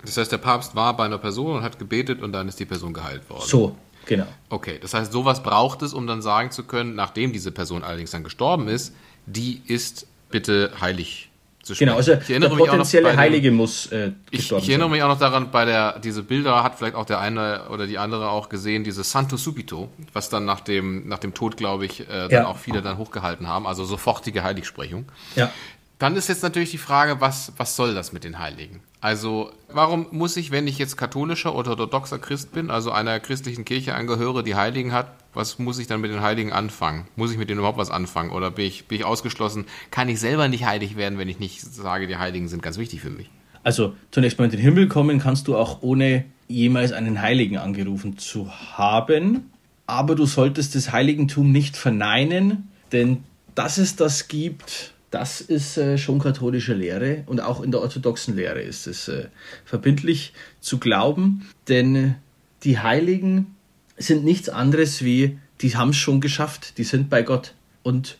Das 0.05 0.17
heißt, 0.17 0.31
der 0.31 0.37
Papst 0.37 0.75
war 0.75 0.95
bei 0.95 1.05
einer 1.05 1.17
Person 1.17 1.57
und 1.57 1.63
hat 1.63 1.79
gebetet 1.79 2.21
und 2.21 2.31
dann 2.31 2.47
ist 2.47 2.59
die 2.59 2.65
Person 2.65 2.93
geheilt 2.93 3.29
worden. 3.29 3.45
So, 3.45 3.75
genau. 4.05 4.25
Okay, 4.49 4.77
das 4.81 4.93
heißt, 4.93 5.11
sowas 5.11 5.43
braucht 5.43 5.81
es, 5.81 5.93
um 5.93 6.07
dann 6.07 6.21
sagen 6.21 6.51
zu 6.51 6.63
können, 6.63 6.95
nachdem 6.95 7.33
diese 7.33 7.51
Person 7.51 7.83
allerdings 7.83 8.11
dann 8.11 8.23
gestorben 8.23 8.67
ist, 8.67 8.93
die 9.25 9.61
ist 9.65 10.07
bitte 10.29 10.71
heilig 10.79 11.29
zu 11.63 11.75
sprechen. 11.75 11.89
Genau, 11.89 11.97
also 11.97 12.15
der 12.15 12.49
potenzielle 12.49 13.17
Heilige 13.17 13.51
muss 13.51 13.87
äh, 13.87 14.11
ich, 14.31 14.51
ich 14.51 14.69
erinnere 14.69 14.89
mich 14.89 15.03
auch 15.03 15.09
noch 15.09 15.19
daran, 15.19 15.51
bei 15.51 15.65
der, 15.65 15.99
diese 15.99 16.23
Bilder 16.23 16.63
hat 16.63 16.75
vielleicht 16.75 16.95
auch 16.95 17.05
der 17.05 17.19
eine 17.19 17.67
oder 17.69 17.87
die 17.87 17.97
andere 17.97 18.29
auch 18.29 18.49
gesehen, 18.49 18.83
diese 18.83 19.03
Santo 19.03 19.37
Subito, 19.37 19.89
was 20.13 20.29
dann 20.29 20.45
nach 20.45 20.61
dem, 20.61 21.07
nach 21.07 21.19
dem 21.19 21.33
Tod, 21.33 21.57
glaube 21.57 21.85
ich, 21.85 22.01
äh, 22.01 22.05
dann 22.07 22.31
ja. 22.31 22.47
auch 22.47 22.57
viele 22.57 22.81
dann 22.81 22.97
hochgehalten 22.97 23.47
haben, 23.47 23.67
also 23.67 23.85
sofortige 23.85 24.43
Heiligsprechung. 24.43 25.05
Ja. 25.35 25.51
Dann 25.99 26.15
ist 26.15 26.29
jetzt 26.29 26.43
natürlich 26.43 26.71
die 26.71 26.77
Frage, 26.77 27.19
was, 27.19 27.51
was 27.57 27.75
soll 27.75 27.93
das 27.93 28.13
mit 28.13 28.23
den 28.23 28.39
Heiligen? 28.39 28.79
Also, 29.01 29.51
warum 29.67 30.07
muss 30.11 30.37
ich, 30.37 30.49
wenn 30.49 30.65
ich 30.65 30.77
jetzt 30.77 30.95
katholischer 30.95 31.53
oder 31.53 31.71
orthodoxer 31.71 32.19
Christ 32.19 32.53
bin, 32.53 32.71
also 32.71 32.91
einer 32.91 33.19
christlichen 33.19 33.65
Kirche 33.65 33.95
angehöre, 33.95 34.41
die 34.41 34.55
Heiligen 34.55 34.93
hat, 34.93 35.11
was 35.33 35.59
muss 35.59 35.77
ich 35.77 35.87
dann 35.87 35.99
mit 35.99 36.11
den 36.11 36.21
Heiligen 36.21 36.53
anfangen? 36.53 37.05
Muss 37.17 37.31
ich 37.31 37.37
mit 37.37 37.49
denen 37.49 37.59
überhaupt 37.59 37.77
was 37.77 37.91
anfangen? 37.91 38.31
Oder 38.31 38.49
bin 38.49 38.65
ich, 38.65 38.87
bin 38.87 38.97
ich 38.97 39.05
ausgeschlossen? 39.05 39.65
Kann 39.91 40.07
ich 40.07 40.21
selber 40.21 40.47
nicht 40.47 40.65
heilig 40.65 40.95
werden, 40.95 41.17
wenn 41.17 41.27
ich 41.27 41.39
nicht 41.39 41.61
sage, 41.61 42.07
die 42.07 42.17
Heiligen 42.17 42.47
sind 42.47 42.63
ganz 42.63 42.77
wichtig 42.77 43.01
für 43.01 43.09
mich? 43.09 43.29
Also, 43.63 43.93
zunächst 44.11 44.39
mal 44.39 44.45
in 44.45 44.51
den 44.51 44.61
Himmel 44.61 44.87
kommen 44.87 45.19
kannst 45.19 45.49
du 45.49 45.57
auch 45.57 45.81
ohne 45.81 46.23
jemals 46.47 46.93
einen 46.93 47.21
Heiligen 47.21 47.57
angerufen 47.57 48.17
zu 48.17 48.49
haben. 48.49 49.51
Aber 49.85 50.15
du 50.15 50.25
solltest 50.25 50.75
das 50.75 50.93
Heiligentum 50.93 51.51
nicht 51.51 51.75
verneinen, 51.75 52.69
denn 52.93 53.25
dass 53.53 53.77
es 53.77 53.97
das 53.97 54.29
gibt, 54.29 54.93
das 55.11 55.41
ist 55.41 55.77
äh, 55.77 55.97
schon 55.97 56.19
katholische 56.19 56.73
Lehre 56.73 57.23
und 57.25 57.41
auch 57.41 57.61
in 57.61 57.71
der 57.71 57.81
orthodoxen 57.81 58.35
Lehre 58.35 58.61
ist 58.61 58.87
es 58.87 59.07
äh, 59.07 59.27
verbindlich 59.65 60.33
zu 60.61 60.77
glauben, 60.77 61.47
denn 61.67 62.15
die 62.63 62.79
Heiligen 62.79 63.55
sind 63.97 64.23
nichts 64.23 64.49
anderes 64.49 65.03
wie, 65.03 65.39
die 65.61 65.75
haben 65.75 65.89
es 65.89 65.97
schon 65.97 66.21
geschafft, 66.21 66.77
die 66.77 66.83
sind 66.83 67.09
bei 67.09 67.23
Gott. 67.23 67.53
Und 67.81 68.17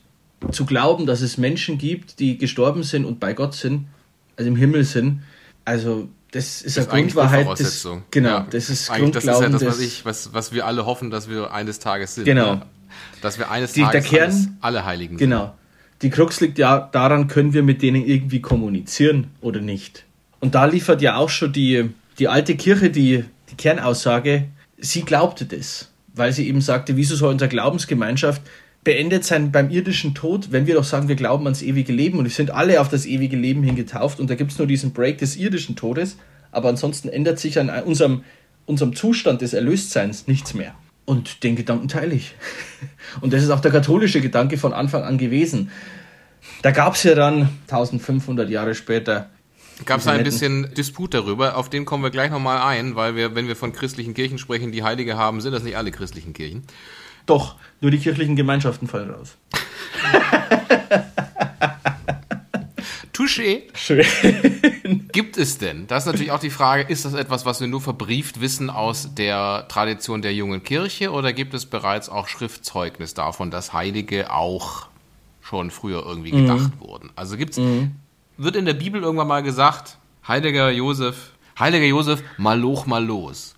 zu 0.52 0.64
glauben, 0.64 1.06
dass 1.06 1.20
es 1.20 1.38
Menschen 1.38 1.78
gibt, 1.78 2.18
die 2.18 2.38
gestorben 2.38 2.82
sind 2.82 3.04
und 3.04 3.20
bei 3.20 3.34
Gott 3.34 3.54
sind, 3.54 3.86
also 4.36 4.48
im 4.48 4.56
Himmel 4.56 4.84
sind, 4.84 5.22
also 5.64 6.08
das 6.32 6.62
ist, 6.62 6.76
das 6.76 6.88
eine 6.88 7.02
Grundwahrheit. 7.02 7.46
Das, 7.58 7.86
genau, 8.10 8.28
ja, 8.28 8.46
das 8.50 8.70
ist 8.70 8.88
Grundglauben. 8.88 9.12
Das 9.12 9.24
ist 9.24 9.40
ja 9.40 9.48
das, 9.48 9.64
was, 9.64 9.80
ich, 9.80 10.04
was, 10.04 10.32
was 10.32 10.52
wir 10.52 10.66
alle 10.66 10.86
hoffen, 10.86 11.10
dass 11.10 11.28
wir 11.28 11.52
eines 11.52 11.78
Tages 11.78 12.14
sind. 12.14 12.24
Genau. 12.24 12.54
Ja. 12.54 12.66
Dass 13.20 13.38
wir 13.38 13.50
eines 13.50 13.72
die, 13.72 13.82
Tages 13.82 14.06
Kern, 14.06 14.58
alle 14.60 14.84
Heiligen 14.84 15.18
sind. 15.18 15.28
Genau 15.28 15.54
die 16.02 16.10
Krux 16.10 16.40
liegt 16.40 16.58
ja 16.58 16.88
daran, 16.92 17.28
können 17.28 17.52
wir 17.52 17.62
mit 17.62 17.82
denen 17.82 18.04
irgendwie 18.04 18.40
kommunizieren 18.40 19.28
oder 19.40 19.60
nicht. 19.60 20.04
Und 20.40 20.54
da 20.54 20.64
liefert 20.64 21.02
ja 21.02 21.16
auch 21.16 21.28
schon 21.28 21.52
die, 21.52 21.90
die 22.18 22.28
alte 22.28 22.56
Kirche 22.56 22.90
die, 22.90 23.24
die 23.50 23.56
Kernaussage, 23.56 24.46
sie 24.78 25.02
glaubte 25.02 25.44
das, 25.44 25.90
weil 26.14 26.32
sie 26.32 26.48
eben 26.48 26.60
sagte, 26.60 26.96
wieso 26.96 27.16
soll 27.16 27.32
unsere 27.32 27.50
Glaubensgemeinschaft 27.50 28.42
beendet 28.82 29.24
sein 29.24 29.52
beim 29.52 29.68
irdischen 29.68 30.14
Tod, 30.14 30.52
wenn 30.52 30.66
wir 30.66 30.74
doch 30.74 30.84
sagen, 30.84 31.08
wir 31.08 31.16
glauben 31.16 31.44
ans 31.44 31.60
ewige 31.60 31.92
Leben 31.92 32.18
und 32.18 32.24
wir 32.24 32.30
sind 32.30 32.50
alle 32.50 32.80
auf 32.80 32.88
das 32.88 33.04
ewige 33.04 33.36
Leben 33.36 33.62
hingetauft 33.62 34.20
und 34.20 34.30
da 34.30 34.34
gibt 34.34 34.52
es 34.52 34.58
nur 34.58 34.66
diesen 34.66 34.92
Break 34.92 35.18
des 35.18 35.36
irdischen 35.36 35.76
Todes, 35.76 36.16
aber 36.50 36.70
ansonsten 36.70 37.10
ändert 37.10 37.38
sich 37.38 37.58
an 37.58 37.68
unserem, 37.84 38.24
unserem 38.64 38.96
Zustand 38.96 39.42
des 39.42 39.52
Erlöstseins 39.52 40.26
nichts 40.26 40.54
mehr. 40.54 40.74
Und 41.10 41.42
den 41.42 41.56
Gedanken 41.56 41.88
teile 41.88 42.14
ich. 42.14 42.36
Und 43.20 43.32
das 43.32 43.42
ist 43.42 43.50
auch 43.50 43.58
der 43.58 43.72
katholische 43.72 44.20
Gedanke 44.20 44.58
von 44.58 44.72
Anfang 44.72 45.02
an 45.02 45.18
gewesen. 45.18 45.72
Da 46.62 46.70
gab 46.70 46.94
es 46.94 47.02
ja 47.02 47.16
dann 47.16 47.48
1500 47.62 48.48
Jahre 48.48 48.76
später. 48.76 49.28
Gab 49.86 49.98
es 49.98 50.06
ein 50.06 50.22
bisschen 50.22 50.72
Disput 50.72 51.12
darüber, 51.12 51.56
auf 51.56 51.68
den 51.68 51.84
kommen 51.84 52.04
wir 52.04 52.10
gleich 52.10 52.30
nochmal 52.30 52.60
ein, 52.60 52.94
weil 52.94 53.16
wir, 53.16 53.34
wenn 53.34 53.48
wir 53.48 53.56
von 53.56 53.72
christlichen 53.72 54.14
Kirchen 54.14 54.38
sprechen, 54.38 54.70
die 54.70 54.84
Heilige 54.84 55.16
haben, 55.16 55.40
sind 55.40 55.50
das 55.50 55.64
nicht 55.64 55.76
alle 55.76 55.90
christlichen 55.90 56.32
Kirchen. 56.32 56.62
Doch, 57.26 57.56
nur 57.80 57.90
die 57.90 57.98
kirchlichen 57.98 58.36
Gemeinschaften 58.36 58.86
fallen 58.86 59.10
raus. 59.10 59.36
Touché. 63.20 63.64
Gibt 65.12 65.36
es 65.36 65.58
denn? 65.58 65.86
Das 65.86 66.04
ist 66.04 66.06
natürlich 66.06 66.32
auch 66.32 66.40
die 66.40 66.48
Frage, 66.48 66.90
ist 66.90 67.04
das 67.04 67.12
etwas, 67.12 67.44
was 67.44 67.60
wir 67.60 67.68
nur 67.68 67.82
verbrieft 67.82 68.40
wissen 68.40 68.70
aus 68.70 69.14
der 69.14 69.66
Tradition 69.68 70.22
der 70.22 70.32
jungen 70.32 70.62
Kirche 70.62 71.10
oder 71.10 71.34
gibt 71.34 71.52
es 71.52 71.66
bereits 71.66 72.08
auch 72.08 72.28
Schriftzeugnis 72.28 73.12
davon, 73.12 73.50
dass 73.50 73.74
Heilige 73.74 74.32
auch 74.32 74.86
schon 75.42 75.70
früher 75.70 76.02
irgendwie 76.06 76.30
gedacht 76.30 76.70
mhm. 76.80 76.80
wurden? 76.80 77.10
Also 77.14 77.36
gibt's, 77.36 77.58
mhm. 77.58 77.90
wird 78.38 78.56
in 78.56 78.64
der 78.64 78.72
Bibel 78.74 79.02
irgendwann 79.02 79.28
mal 79.28 79.42
gesagt, 79.42 79.98
Heiliger 80.26 80.70
Josef, 80.70 81.32
Heiliger 81.58 81.84
Josef, 81.84 82.22
mal 82.38 82.62
hoch, 82.62 82.86
mal 82.86 83.04
los. 83.04 83.54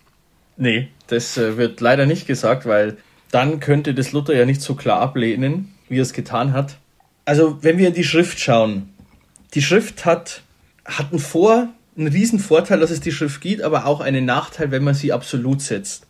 Nee, 0.57 0.88
das 1.07 1.38
äh, 1.38 1.57
wird 1.57 1.81
leider 1.81 2.07
nicht 2.07 2.27
gesagt, 2.27 2.66
weil 2.66 2.96
dann 3.31 3.61
könnte 3.61 3.94
das 3.94 4.11
Luther 4.11 4.35
ja 4.35 4.44
nicht 4.44 4.61
so 4.61 4.75
klar 4.75 5.01
ablehnen, 5.01 5.72
wie 5.88 5.98
er 5.98 6.03
es 6.03 6.12
getan 6.12 6.53
hat. 6.53 6.79
Also, 7.25 7.62
wenn 7.62 7.79
wir 7.79 7.87
in 7.87 7.94
die 7.94 8.03
Schrift 8.03 8.40
schauen, 8.40 8.91
die 9.54 9.62
Schrift 9.62 10.04
hat, 10.04 10.42
hat 10.84 11.10
einen 11.10 11.20
Vor-, 11.20 11.68
einen 11.96 12.08
riesen 12.08 12.38
Vorteil, 12.38 12.80
dass 12.80 12.90
es 12.90 13.00
die 13.00 13.12
Schrift 13.12 13.40
gibt, 13.40 13.62
aber 13.62 13.86
auch 13.86 14.00
einen 14.00 14.24
Nachteil, 14.24 14.70
wenn 14.70 14.84
man 14.84 14.94
sie 14.94 15.12
absolut 15.12 15.60
setzt. 15.60 16.06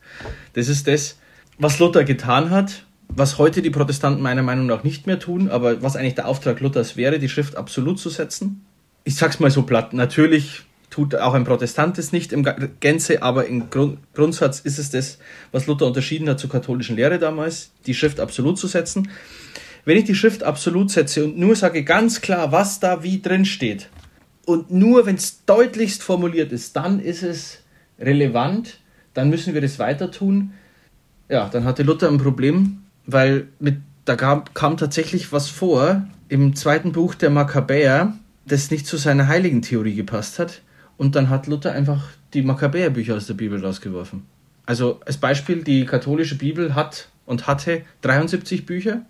Das 0.54 0.68
ist 0.68 0.86
das, 0.86 1.18
was 1.58 1.78
Luther 1.78 2.04
getan 2.04 2.50
hat, 2.50 2.84
was 3.08 3.38
heute 3.38 3.62
die 3.62 3.70
Protestanten 3.70 4.22
meiner 4.22 4.42
Meinung 4.42 4.66
nach 4.66 4.84
nicht 4.84 5.06
mehr 5.06 5.18
tun, 5.18 5.48
aber 5.48 5.82
was 5.82 5.96
eigentlich 5.96 6.14
der 6.14 6.28
Auftrag 6.28 6.60
Luthers 6.60 6.96
wäre, 6.96 7.18
die 7.18 7.28
Schrift 7.28 7.56
absolut 7.56 7.98
zu 7.98 8.08
setzen. 8.08 8.64
Ich 9.04 9.16
sag's 9.16 9.40
mal 9.40 9.50
so 9.50 9.62
platt, 9.62 9.92
natürlich 9.92 10.62
tut 10.92 11.14
auch 11.14 11.34
ein 11.34 11.44
Protestant 11.44 11.98
es 11.98 12.12
nicht 12.12 12.32
im 12.32 12.46
Gänze, 12.80 13.22
aber 13.22 13.46
im 13.46 13.70
Grund, 13.70 13.98
Grundsatz 14.14 14.60
ist 14.60 14.78
es 14.78 14.90
das, 14.90 15.18
was 15.50 15.66
Luther 15.66 15.86
unterschieden 15.86 16.28
hat 16.28 16.38
zur 16.38 16.50
katholischen 16.50 16.96
Lehre 16.96 17.18
damals, 17.18 17.70
die 17.86 17.94
Schrift 17.94 18.20
absolut 18.20 18.58
zu 18.58 18.66
setzen. 18.66 19.08
Wenn 19.84 19.96
ich 19.96 20.04
die 20.04 20.14
Schrift 20.14 20.42
absolut 20.42 20.90
setze 20.90 21.24
und 21.24 21.38
nur 21.38 21.56
sage 21.56 21.82
ganz 21.82 22.20
klar, 22.20 22.52
was 22.52 22.80
da 22.80 23.02
wie 23.02 23.20
drin 23.20 23.44
steht, 23.44 23.88
und 24.44 24.70
nur 24.70 25.06
wenn 25.06 25.16
es 25.16 25.44
deutlichst 25.44 26.02
formuliert 26.02 26.52
ist, 26.52 26.74
dann 26.76 27.00
ist 27.00 27.22
es 27.22 27.60
relevant, 27.98 28.78
dann 29.14 29.30
müssen 29.30 29.54
wir 29.54 29.60
das 29.60 29.78
weiter 29.78 30.10
tun. 30.10 30.52
Ja, 31.28 31.48
dann 31.48 31.64
hatte 31.64 31.82
Luther 31.82 32.08
ein 32.08 32.18
Problem, 32.18 32.82
weil 33.06 33.48
mit, 33.60 33.76
da 34.04 34.16
kam, 34.16 34.44
kam 34.52 34.76
tatsächlich 34.76 35.32
was 35.32 35.48
vor 35.48 36.06
im 36.28 36.56
zweiten 36.56 36.92
Buch 36.92 37.14
der 37.14 37.30
Makkabäer, 37.30 38.14
das 38.46 38.70
nicht 38.70 38.86
zu 38.86 38.96
seiner 38.96 39.28
heiligen 39.28 39.62
Theorie 39.62 39.94
gepasst 39.94 40.38
hat. 40.38 40.62
Und 40.96 41.14
dann 41.14 41.30
hat 41.30 41.46
Luther 41.46 41.72
einfach 41.72 42.02
die 42.34 42.42
Makkabäerbücher 42.42 43.16
aus 43.16 43.26
der 43.26 43.34
Bibel 43.34 43.64
rausgeworfen. 43.64 44.24
Also 44.66 45.00
als 45.06 45.18
Beispiel, 45.18 45.62
die 45.62 45.84
katholische 45.84 46.36
Bibel 46.36 46.74
hat 46.74 47.08
und 47.26 47.46
hatte 47.46 47.82
73 48.02 48.66
Bücher, 48.66 49.02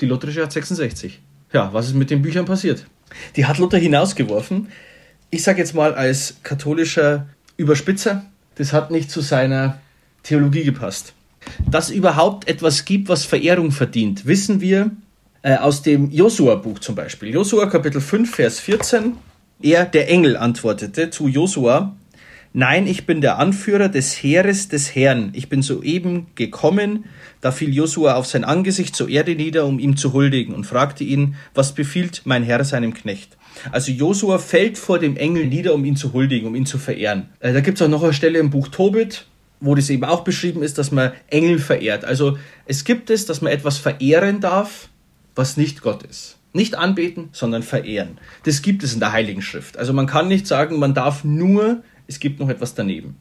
die 0.00 0.06
lutherische 0.06 0.42
hat 0.42 0.52
66. 0.52 1.20
Ja, 1.52 1.72
was 1.72 1.86
ist 1.86 1.94
mit 1.94 2.10
den 2.10 2.22
Büchern 2.22 2.44
passiert? 2.44 2.86
Die 3.36 3.46
hat 3.46 3.58
Luther 3.58 3.78
hinausgeworfen. 3.78 4.68
Ich 5.30 5.42
sage 5.42 5.58
jetzt 5.58 5.74
mal 5.74 5.94
als 5.94 6.36
katholischer 6.42 7.26
Überspitzer, 7.56 8.26
das 8.56 8.72
hat 8.72 8.90
nicht 8.90 9.10
zu 9.10 9.20
seiner 9.20 9.78
Theologie 10.22 10.64
gepasst. 10.64 11.14
Dass 11.70 11.90
überhaupt 11.90 12.48
etwas 12.48 12.84
gibt, 12.84 13.08
was 13.08 13.24
Verehrung 13.24 13.70
verdient, 13.70 14.26
wissen 14.26 14.60
wir 14.60 14.90
äh, 15.42 15.56
aus 15.56 15.82
dem 15.82 16.10
Josua-Buch 16.10 16.80
zum 16.80 16.94
Beispiel. 16.94 17.32
Josua 17.32 17.66
Kapitel 17.66 18.00
5, 18.00 18.34
Vers 18.34 18.60
14. 18.60 19.16
Er, 19.62 19.84
der 19.84 20.10
Engel, 20.10 20.36
antwortete 20.36 21.10
zu 21.10 21.28
Josua, 21.28 21.95
Nein, 22.58 22.86
ich 22.86 23.04
bin 23.04 23.20
der 23.20 23.38
Anführer 23.38 23.90
des 23.90 24.14
Heeres 24.14 24.68
des 24.68 24.94
Herrn. 24.94 25.28
Ich 25.34 25.50
bin 25.50 25.60
soeben 25.60 26.28
gekommen. 26.36 27.04
Da 27.42 27.52
fiel 27.52 27.74
Josua 27.74 28.14
auf 28.14 28.24
sein 28.24 28.44
Angesicht 28.44 28.96
zur 28.96 29.10
Erde 29.10 29.34
nieder, 29.34 29.66
um 29.66 29.78
ihm 29.78 29.98
zu 29.98 30.14
huldigen, 30.14 30.54
und 30.54 30.64
fragte 30.64 31.04
ihn, 31.04 31.34
was 31.52 31.74
befiehlt 31.74 32.22
mein 32.24 32.44
Herr 32.44 32.64
seinem 32.64 32.94
Knecht? 32.94 33.36
Also 33.72 33.92
Josua 33.92 34.38
fällt 34.38 34.78
vor 34.78 34.98
dem 34.98 35.18
Engel 35.18 35.48
nieder, 35.48 35.74
um 35.74 35.84
ihn 35.84 35.96
zu 35.96 36.14
huldigen, 36.14 36.48
um 36.48 36.54
ihn 36.54 36.64
zu 36.64 36.78
verehren. 36.78 37.28
Äh, 37.40 37.52
da 37.52 37.60
gibt 37.60 37.78
es 37.78 37.86
auch 37.86 37.90
noch 37.90 38.02
eine 38.02 38.14
Stelle 38.14 38.38
im 38.38 38.48
Buch 38.48 38.68
Tobit, 38.68 39.26
wo 39.60 39.74
das 39.74 39.90
eben 39.90 40.04
auch 40.04 40.24
beschrieben 40.24 40.62
ist, 40.62 40.78
dass 40.78 40.90
man 40.90 41.12
Engel 41.28 41.58
verehrt. 41.58 42.06
Also 42.06 42.38
es 42.64 42.84
gibt 42.84 43.10
es, 43.10 43.26
dass 43.26 43.42
man 43.42 43.52
etwas 43.52 43.76
verehren 43.76 44.40
darf, 44.40 44.88
was 45.34 45.58
nicht 45.58 45.82
Gott 45.82 46.04
ist. 46.04 46.38
Nicht 46.54 46.74
anbeten, 46.74 47.28
sondern 47.32 47.62
verehren. 47.62 48.16
Das 48.44 48.62
gibt 48.62 48.82
es 48.82 48.94
in 48.94 49.00
der 49.00 49.12
Heiligen 49.12 49.42
Schrift. 49.42 49.76
Also 49.76 49.92
man 49.92 50.06
kann 50.06 50.28
nicht 50.28 50.46
sagen, 50.46 50.78
man 50.78 50.94
darf 50.94 51.22
nur 51.22 51.82
es 52.06 52.20
gibt 52.20 52.40
noch 52.40 52.48
etwas 52.48 52.74
daneben. 52.74 53.16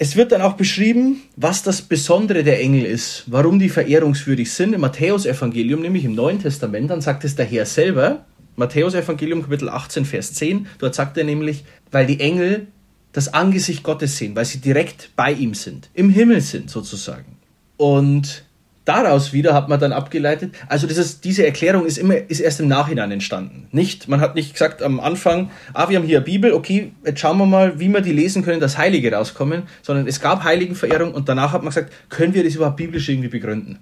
Es 0.00 0.14
wird 0.14 0.30
dann 0.30 0.42
auch 0.42 0.54
beschrieben, 0.54 1.22
was 1.34 1.64
das 1.64 1.82
Besondere 1.82 2.44
der 2.44 2.60
Engel 2.60 2.84
ist, 2.84 3.24
warum 3.26 3.58
die 3.58 3.68
verehrungswürdig 3.68 4.52
sind. 4.52 4.72
Im 4.72 4.82
Matthäusevangelium, 4.82 5.82
nämlich 5.82 6.04
im 6.04 6.14
Neuen 6.14 6.40
Testament, 6.40 6.90
dann 6.90 7.00
sagt 7.00 7.24
es 7.24 7.34
der 7.34 7.46
Herr 7.46 7.66
selber, 7.66 8.24
Matthäusevangelium 8.54 9.42
Kapitel 9.42 9.68
18, 9.68 10.04
Vers 10.04 10.34
10, 10.34 10.68
dort 10.78 10.94
sagt 10.94 11.16
er 11.16 11.24
nämlich, 11.24 11.64
weil 11.90 12.06
die 12.06 12.20
Engel 12.20 12.68
das 13.12 13.34
Angesicht 13.34 13.82
Gottes 13.82 14.16
sehen, 14.16 14.36
weil 14.36 14.44
sie 14.44 14.58
direkt 14.58 15.10
bei 15.16 15.32
ihm 15.32 15.54
sind, 15.54 15.90
im 15.94 16.10
Himmel 16.10 16.40
sind 16.40 16.70
sozusagen. 16.70 17.36
Und 17.76 18.44
daraus 18.88 19.32
wieder 19.32 19.54
hat 19.54 19.68
man 19.68 19.78
dann 19.78 19.92
abgeleitet, 19.92 20.54
also 20.66 20.86
ist, 20.86 21.24
diese 21.24 21.44
Erklärung 21.44 21.84
ist 21.84 21.98
immer, 21.98 22.16
ist 22.16 22.40
erst 22.40 22.60
im 22.60 22.68
Nachhinein 22.68 23.10
entstanden. 23.10 23.68
Nicht, 23.70 24.08
man 24.08 24.20
hat 24.20 24.34
nicht 24.34 24.52
gesagt 24.54 24.82
am 24.82 24.98
Anfang, 24.98 25.50
ah, 25.74 25.88
wir 25.88 25.98
haben 25.98 26.06
hier 26.06 26.18
eine 26.18 26.24
Bibel, 26.24 26.52
okay, 26.52 26.92
jetzt 27.04 27.20
schauen 27.20 27.38
wir 27.38 27.46
mal, 27.46 27.78
wie 27.78 27.88
wir 27.88 28.00
die 28.00 28.12
lesen 28.12 28.42
können, 28.42 28.60
dass 28.60 28.78
Heilige 28.78 29.12
rauskommen, 29.12 29.64
sondern 29.82 30.06
es 30.06 30.20
gab 30.20 30.42
Heiligenverehrung 30.42 31.12
und 31.12 31.28
danach 31.28 31.52
hat 31.52 31.62
man 31.62 31.70
gesagt, 31.70 31.92
können 32.08 32.32
wir 32.32 32.42
das 32.42 32.54
überhaupt 32.54 32.78
biblisch 32.78 33.08
irgendwie 33.08 33.28
begründen? 33.28 33.78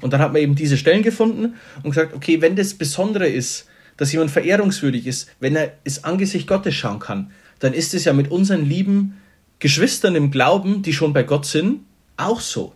Und 0.00 0.12
dann 0.12 0.20
hat 0.20 0.32
man 0.32 0.42
eben 0.42 0.54
diese 0.54 0.76
Stellen 0.76 1.02
gefunden 1.02 1.54
und 1.82 1.90
gesagt, 1.90 2.14
okay, 2.14 2.40
wenn 2.40 2.56
das 2.56 2.74
Besondere 2.74 3.28
ist, 3.28 3.66
dass 3.96 4.12
jemand 4.12 4.30
verehrungswürdig 4.30 5.06
ist, 5.06 5.30
wenn 5.40 5.56
er 5.56 5.72
ins 5.84 6.04
Angesicht 6.04 6.46
Gottes 6.46 6.74
schauen 6.74 6.98
kann, 6.98 7.30
dann 7.58 7.72
ist 7.72 7.94
es 7.94 8.04
ja 8.04 8.12
mit 8.12 8.30
unseren 8.30 8.64
lieben 8.64 9.18
Geschwistern 9.60 10.16
im 10.16 10.30
Glauben, 10.30 10.82
die 10.82 10.92
schon 10.92 11.12
bei 11.12 11.22
Gott 11.22 11.46
sind, 11.46 11.80
auch 12.16 12.40
so 12.40 12.74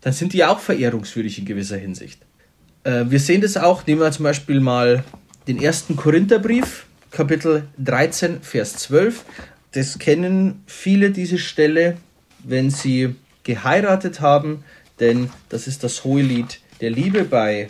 dann 0.00 0.12
sind 0.12 0.32
die 0.32 0.44
auch 0.44 0.60
verehrungswürdig 0.60 1.38
in 1.38 1.44
gewisser 1.44 1.76
Hinsicht. 1.76 2.20
Äh, 2.84 3.04
wir 3.08 3.20
sehen 3.20 3.40
das 3.40 3.56
auch, 3.56 3.86
nehmen 3.86 4.00
wir 4.00 4.10
zum 4.12 4.24
Beispiel 4.24 4.60
mal 4.60 5.04
den 5.46 5.60
ersten 5.60 5.96
Korintherbrief, 5.96 6.86
Kapitel 7.10 7.64
13, 7.78 8.42
Vers 8.42 8.76
12. 8.76 9.24
Das 9.72 9.98
kennen 9.98 10.62
viele 10.66 11.10
diese 11.10 11.38
Stelle, 11.38 11.96
wenn 12.44 12.70
sie 12.70 13.14
geheiratet 13.44 14.20
haben, 14.20 14.64
denn 15.00 15.30
das 15.48 15.66
ist 15.66 15.84
das 15.84 16.04
Hohelied 16.04 16.60
der 16.80 16.90
Liebe 16.90 17.24
bei 17.24 17.68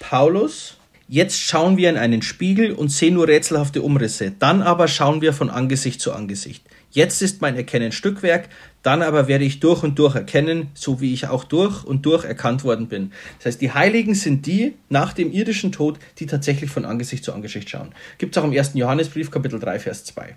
Paulus. 0.00 0.76
Jetzt 1.08 1.40
schauen 1.40 1.76
wir 1.76 1.88
in 1.90 1.96
einen 1.96 2.22
Spiegel 2.22 2.72
und 2.72 2.88
sehen 2.88 3.14
nur 3.14 3.28
rätselhafte 3.28 3.82
Umrisse, 3.82 4.32
dann 4.38 4.62
aber 4.62 4.88
schauen 4.88 5.20
wir 5.20 5.32
von 5.32 5.50
Angesicht 5.50 6.00
zu 6.00 6.12
Angesicht. 6.12 6.64
Jetzt 6.96 7.20
ist 7.20 7.42
mein 7.42 7.56
Erkennen 7.56 7.92
Stückwerk, 7.92 8.48
dann 8.82 9.02
aber 9.02 9.28
werde 9.28 9.44
ich 9.44 9.60
durch 9.60 9.82
und 9.82 9.98
durch 9.98 10.14
erkennen, 10.14 10.68
so 10.72 10.98
wie 10.98 11.12
ich 11.12 11.26
auch 11.26 11.44
durch 11.44 11.84
und 11.84 12.06
durch 12.06 12.24
erkannt 12.24 12.64
worden 12.64 12.88
bin. 12.88 13.12
Das 13.36 13.44
heißt, 13.44 13.60
die 13.60 13.72
Heiligen 13.72 14.14
sind 14.14 14.46
die 14.46 14.76
nach 14.88 15.12
dem 15.12 15.30
irdischen 15.30 15.72
Tod, 15.72 15.98
die 16.20 16.24
tatsächlich 16.24 16.70
von 16.70 16.86
Angesicht 16.86 17.22
zu 17.22 17.34
Angesicht 17.34 17.68
schauen. 17.68 17.92
Gibt 18.16 18.34
es 18.34 18.42
auch 18.42 18.46
im 18.46 18.56
1. 18.56 18.70
Johannesbrief, 18.72 19.30
Kapitel 19.30 19.60
3, 19.60 19.78
Vers 19.78 20.06
2. 20.06 20.36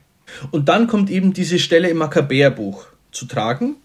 Und 0.52 0.68
dann 0.68 0.88
kommt 0.88 1.10
eben 1.10 1.32
diese 1.32 1.60
Stelle 1.60 1.88
im 1.88 1.96
Makkabäerbuch 1.96 2.88
zu 3.14 3.26
tragen. 3.26 3.78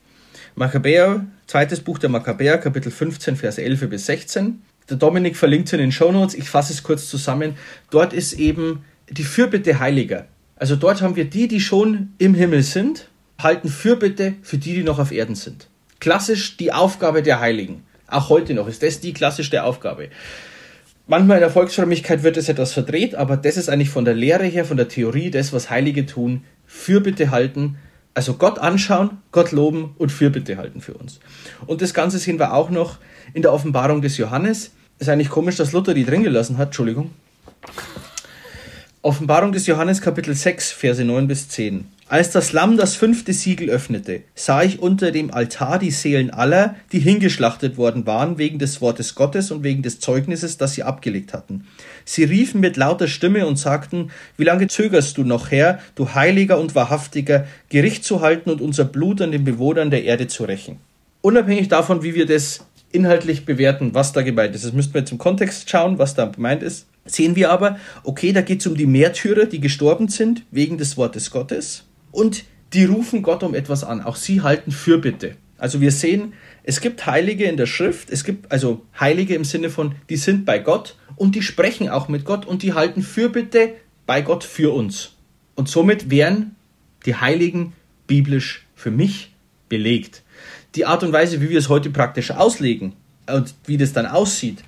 Makkabäer, 0.56 1.26
zweites 1.46 1.78
Buch 1.78 2.00
der 2.00 2.10
Makkabäer, 2.10 2.58
Kapitel 2.58 2.90
15, 2.90 3.37
Vers 3.37 3.58
11 3.58 3.88
bis 3.88 4.06
16. 4.06 4.62
Der 4.90 4.96
Dominik 4.96 5.37
verlinkt 5.37 5.68
es 5.68 5.74
in 5.74 5.78
den 5.78 5.92
Shownotes, 5.92 6.34
ich 6.34 6.50
fasse 6.50 6.72
es 6.72 6.82
kurz 6.82 7.08
zusammen. 7.08 7.54
Dort 7.90 8.12
ist 8.12 8.32
eben 8.32 8.84
die 9.08 9.22
Fürbitte 9.22 9.78
Heiliger. 9.78 10.26
Also 10.57 10.77
dort 10.77 11.03
haben 11.03 11.17
wir 11.17 11.25
die, 11.25 11.49
die 11.49 11.61
schon 11.61 12.12
im 12.19 12.35
Himmel 12.35 12.62
sind, 12.62 13.09
halten 13.38 13.69
Fürbitte 13.69 14.35
für 14.43 14.59
die, 14.59 14.75
die 14.75 14.85
noch 14.85 14.99
auf 14.99 15.12
Erden 15.12 15.35
sind. 15.35 15.69
Klassisch 16.01 16.57
die 16.57 16.73
Aufgabe 16.73 17.23
der 17.23 17.40
Heiligen. 17.40 17.83
Auch 18.07 18.29
heute 18.29 18.55
noch 18.55 18.69
ist 18.69 18.83
das 18.83 19.01
die 19.01 19.12
klassischste 19.12 19.64
Aufgabe. 19.64 20.09
Manchmal 21.07 21.38
in 21.38 21.43
der 21.43 21.51
Volksfrömmigkeit 21.51 22.23
wird 22.23 22.37
es 22.37 22.49
etwas 22.49 22.73
verdreht, 22.73 23.14
aber 23.14 23.37
das 23.37 23.57
ist 23.57 23.69
eigentlich 23.69 23.90
von 23.90 24.05
der 24.05 24.14
Lehre 24.14 24.45
her, 24.45 24.64
von 24.64 24.77
der 24.77 24.88
Theorie, 24.88 25.31
das, 25.31 25.53
was 25.53 25.69
Heilige 25.69 26.07
tun, 26.07 26.45
Fürbitte 26.67 27.31
halten, 27.31 27.77
also 28.14 28.35
Gott 28.35 28.59
anschauen, 28.59 29.19
Gott 29.33 29.51
loben 29.51 29.95
und 29.99 30.12
Fürbitte 30.12 30.57
halten 30.57 30.81
für 30.81 30.95
uns. 30.95 31.19
Und 31.67 31.83
das 31.83 31.93
Ganze 31.93 32.19
sehen 32.19 32.38
wir 32.38 32.55
auch 32.55 32.71
noch 32.71 32.99
in 33.35 33.43
der 33.43 33.53
Offenbarung 33.53 34.01
des 34.01 34.17
Johannes. 34.17 34.71
Ist 34.99 35.09
eigentlich 35.09 35.31
komisch, 35.31 35.57
dass 35.57 35.73
Luther 35.73 35.95
die 35.95 36.05
drin 36.05 36.23
gelassen 36.23 36.57
hat, 36.57 36.69
Entschuldigung. 36.69 37.11
Offenbarung 39.05 39.53
des 39.53 39.67
Johannes 39.67 40.01
Kapitel 40.01 40.35
6, 40.35 40.73
Verse 40.73 41.05
9 41.05 41.29
bis 41.29 41.51
10. 41.51 41.85
Als 42.09 42.31
das 42.31 42.53
Lamm 42.55 42.79
das 42.79 42.97
fünfte 42.97 43.35
Siegel 43.35 43.69
öffnete, 43.69 44.23
sah 44.35 44.62
ich 44.62 44.81
unter 44.81 45.11
dem 45.11 45.31
Altar 45.31 45.79
die 45.79 45.90
Seelen 45.90 46.31
aller, 46.31 46.77
die 46.90 47.01
hingeschlachtet 47.01 47.77
worden 47.77 48.07
waren 48.07 48.38
wegen 48.38 48.59
des 48.59 48.81
Wortes 48.81 49.14
Gottes 49.14 49.51
und 49.51 49.62
wegen 49.62 49.83
des 49.83 50.01
Zeugnisses, 50.01 50.57
das 50.57 50.73
sie 50.73 50.85
abgelegt 50.85 51.35
hatten. 51.35 51.67
Sie 52.07 52.25
riefen 52.25 52.62
mit 52.62 52.79
lauter 52.79 53.07
Stimme 53.07 53.47
und 53.47 53.59
sagten, 53.59 54.11
wie 54.38 54.45
lange 54.45 54.69
zögerst 54.69 55.19
du 55.19 55.25
noch, 55.25 55.51
Herr, 55.51 55.81
du 55.97 56.14
heiliger 56.14 56.59
und 56.59 56.75
wahrhaftiger, 56.75 57.47
Gericht 57.69 58.07
zu 58.07 58.23
halten 58.23 58.49
und 58.49 58.62
unser 58.62 58.87
Blut 58.87 59.21
an 59.21 59.33
den 59.33 59.45
Bewohnern 59.45 59.90
der 59.90 60.05
Erde 60.05 60.29
zu 60.29 60.45
rächen. 60.45 60.79
Unabhängig 61.21 61.69
davon, 61.69 62.03
wie 62.03 62.14
wir 62.14 62.25
das 62.25 62.64
inhaltlich 62.90 63.45
bewerten, 63.45 63.93
was 63.93 64.14
da 64.14 64.23
gemeint 64.23 64.55
ist, 64.55 64.64
das 64.64 64.73
müssten 64.73 64.95
wir 64.95 65.01
jetzt 65.01 65.12
im 65.12 65.19
Kontext 65.19 65.69
schauen, 65.69 65.99
was 65.99 66.14
da 66.14 66.25
gemeint 66.25 66.62
ist, 66.62 66.87
sehen 67.05 67.37
wir 67.37 67.51
aber, 67.51 67.79
okay, 68.03 68.33
da 68.33 68.40
geht 68.40 68.61
es 68.61 68.67
um 68.67 68.77
die 68.77 68.87
Märtyrer, 68.87 69.47
die 69.47 69.61
gestorben 69.61 70.09
sind 70.09 70.45
wegen 70.51 70.79
des 70.79 70.97
Wortes 70.97 71.31
Gottes 71.31 71.85
und 72.11 72.45
die 72.73 72.85
rufen 72.85 73.23
Gott 73.23 73.43
um 73.43 73.55
etwas 73.55 73.85
an. 73.85 74.03
Auch 74.03 74.17
sie 74.17 74.43
halten 74.43 74.73
Fürbitte. 74.73 75.37
Also 75.59 75.81
wir 75.81 75.93
sehen, 75.93 76.35
es 76.64 76.81
gibt 76.81 77.07
Heilige 77.07 77.45
in 77.45 77.57
der 77.57 77.67
Schrift, 77.67 78.11
es 78.11 78.25
gibt 78.25 78.51
also 78.51 78.83
Heilige 78.99 79.35
im 79.35 79.45
Sinne 79.45 79.71
von, 79.71 79.95
die 80.09 80.17
sind 80.17 80.45
bei 80.45 80.59
Gott 80.59 80.97
und 81.17 81.35
die 81.35 81.43
sprechen 81.43 81.88
auch 81.88 82.09
mit 82.09 82.25
Gott 82.25 82.45
und 82.47 82.62
die 82.62 82.75
halten 82.75 83.03
Fürbitte 83.03 83.75
bei 84.07 84.21
Gott 84.21 84.45
für 84.45 84.75
uns. 84.75 85.12
Und 85.55 85.69
somit 85.69 86.11
wären 86.11 86.57
die 87.07 87.14
Heiligen 87.14 87.73
biblisch 88.07 88.67
für 88.75 88.90
mich 88.90 89.33
belegt. 89.69 90.23
Die 90.75 90.87
Art 90.87 91.03
und 91.03 91.12
Weise, 91.12 91.40
wie 91.40 91.51
wir 91.51 91.59
es 91.59 91.69
heute 91.69 91.90
praktisch 91.90 92.33
auslegen 92.33 92.95
und 93.31 93.55
wie 93.67 93.77
das 93.77 93.93
dann 93.93 94.07
aussieht, 94.07 94.64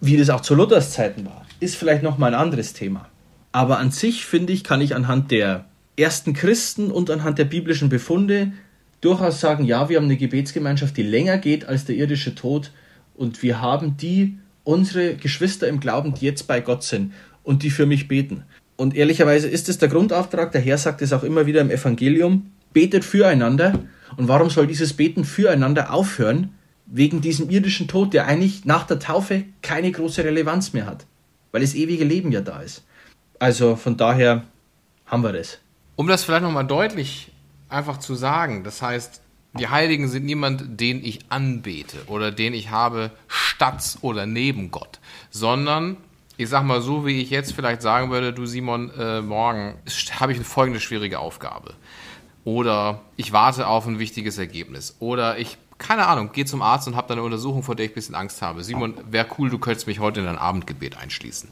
wie 0.00 0.16
das 0.16 0.30
auch 0.30 0.40
zu 0.40 0.54
Luthers 0.54 0.92
Zeiten 0.92 1.24
war, 1.24 1.43
ist 1.64 1.76
vielleicht 1.76 2.02
nochmal 2.02 2.34
ein 2.34 2.40
anderes 2.40 2.72
Thema. 2.72 3.08
Aber 3.52 3.78
an 3.78 3.90
sich, 3.90 4.26
finde 4.26 4.52
ich, 4.52 4.64
kann 4.64 4.80
ich 4.80 4.94
anhand 4.94 5.30
der 5.30 5.64
ersten 5.96 6.32
Christen 6.32 6.90
und 6.90 7.10
anhand 7.10 7.38
der 7.38 7.44
biblischen 7.44 7.88
Befunde 7.88 8.52
durchaus 9.00 9.40
sagen, 9.40 9.64
ja, 9.64 9.88
wir 9.88 9.96
haben 9.98 10.04
eine 10.04 10.16
Gebetsgemeinschaft, 10.16 10.96
die 10.96 11.02
länger 11.02 11.38
geht 11.38 11.66
als 11.66 11.84
der 11.84 11.96
irdische 11.96 12.34
Tod 12.34 12.72
und 13.14 13.42
wir 13.42 13.60
haben 13.60 13.96
die, 13.96 14.38
unsere 14.64 15.14
Geschwister 15.14 15.68
im 15.68 15.78
Glauben, 15.78 16.14
die 16.14 16.24
jetzt 16.24 16.46
bei 16.46 16.60
Gott 16.60 16.82
sind 16.82 17.12
und 17.42 17.62
die 17.62 17.70
für 17.70 17.86
mich 17.86 18.08
beten. 18.08 18.44
Und 18.76 18.96
ehrlicherweise 18.96 19.48
ist 19.48 19.68
es 19.68 19.78
der 19.78 19.88
Grundauftrag, 19.88 20.52
der 20.52 20.60
Herr 20.60 20.78
sagt 20.78 21.02
es 21.02 21.12
auch 21.12 21.22
immer 21.22 21.46
wieder 21.46 21.60
im 21.60 21.70
Evangelium, 21.70 22.50
betet 22.72 23.04
füreinander. 23.04 23.78
Und 24.16 24.28
warum 24.28 24.50
soll 24.50 24.66
dieses 24.66 24.94
Beten 24.94 25.24
füreinander 25.24 25.92
aufhören? 25.92 26.54
Wegen 26.86 27.20
diesem 27.20 27.50
irdischen 27.50 27.88
Tod, 27.88 28.12
der 28.12 28.26
eigentlich 28.26 28.64
nach 28.64 28.86
der 28.86 28.98
Taufe 28.98 29.44
keine 29.62 29.90
große 29.92 30.24
Relevanz 30.24 30.72
mehr 30.72 30.86
hat, 30.86 31.06
weil 31.54 31.60
das 31.60 31.76
ewige 31.76 32.02
Leben 32.02 32.32
ja 32.32 32.40
da 32.40 32.58
ist. 32.62 32.82
Also 33.38 33.76
von 33.76 33.96
daher 33.96 34.42
haben 35.06 35.22
wir 35.22 35.32
das. 35.32 35.60
Um 35.94 36.08
das 36.08 36.24
vielleicht 36.24 36.42
nochmal 36.42 36.66
deutlich 36.66 37.30
einfach 37.68 37.98
zu 37.98 38.16
sagen, 38.16 38.64
das 38.64 38.82
heißt, 38.82 39.22
die 39.56 39.68
Heiligen 39.68 40.08
sind 40.08 40.24
niemand, 40.24 40.80
den 40.80 41.04
ich 41.04 41.20
anbete 41.28 41.98
oder 42.08 42.32
den 42.32 42.54
ich 42.54 42.70
habe 42.70 43.12
statt 43.28 43.98
oder 44.00 44.26
neben 44.26 44.72
Gott, 44.72 44.98
sondern 45.30 45.96
ich 46.36 46.48
sag 46.48 46.64
mal 46.64 46.82
so, 46.82 47.06
wie 47.06 47.22
ich 47.22 47.30
jetzt 47.30 47.52
vielleicht 47.52 47.82
sagen 47.82 48.10
würde, 48.10 48.32
du 48.32 48.46
Simon, 48.46 48.90
äh, 48.98 49.20
morgen 49.20 49.76
habe 50.18 50.32
ich 50.32 50.38
eine 50.38 50.44
folgende 50.44 50.80
schwierige 50.80 51.20
Aufgabe. 51.20 51.74
Oder 52.42 53.00
ich 53.16 53.32
warte 53.32 53.68
auf 53.68 53.86
ein 53.86 54.00
wichtiges 54.00 54.38
Ergebnis. 54.38 54.96
Oder 54.98 55.38
ich, 55.38 55.56
keine 55.78 56.06
Ahnung, 56.06 56.32
gehe 56.32 56.44
zum 56.44 56.62
Arzt 56.62 56.86
und 56.86 56.96
habe 56.96 57.08
dann 57.08 57.18
eine 57.18 57.24
Untersuchung, 57.24 57.62
vor 57.62 57.74
der 57.74 57.86
ich 57.86 57.92
ein 57.92 57.94
bisschen 57.94 58.14
Angst 58.14 58.42
habe. 58.42 58.62
Simon, 58.62 58.94
wäre 59.10 59.26
cool, 59.38 59.50
du 59.50 59.58
könntest 59.58 59.86
mich 59.86 60.00
heute 60.00 60.20
in 60.20 60.26
dein 60.26 60.38
Abendgebet 60.38 60.96
einschließen. 60.96 61.48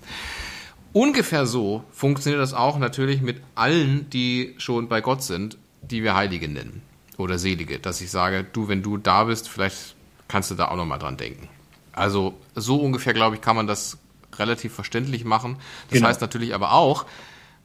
Ungefähr 0.93 1.47
so 1.47 1.85
funktioniert 1.91 2.41
das 2.41 2.53
auch 2.55 2.79
natürlich 2.79 3.23
mit 3.23 3.41
allen, 3.55 4.11
die 4.11 4.55
schon 4.59 4.89
bei 4.89 5.01
Gott 5.01 5.23
sind, 5.23 5.57
die 5.81 6.03
wir 6.03 6.15
Heilige 6.15 6.49
nennen 6.49 6.83
oder 7.17 7.39
Selige, 7.39 7.79
dass 7.79 8.01
ich 8.01 8.11
sage, 8.11 8.45
du, 8.45 8.69
wenn 8.69 8.83
du 8.83 8.99
da 8.99 9.25
bist, 9.25 9.49
vielleicht 9.49 9.97
kannst 10.29 10.51
du 10.51 10.55
da 10.55 10.69
auch 10.69 10.77
nochmal 10.77 10.99
dran 10.99 11.17
denken. 11.17 11.49
Also 11.93 12.35
so 12.55 12.77
ungefähr, 12.77 13.15
glaube 13.15 13.37
ich, 13.37 13.43
kann 13.43 13.57
man 13.57 13.67
das 13.67 13.99
relativ 14.37 14.75
verständlich 14.75 15.25
machen. 15.25 15.57
Das 15.89 15.99
genau. 15.99 16.09
heißt 16.09 16.21
natürlich 16.21 16.55
aber 16.55 16.73
auch, 16.73 17.07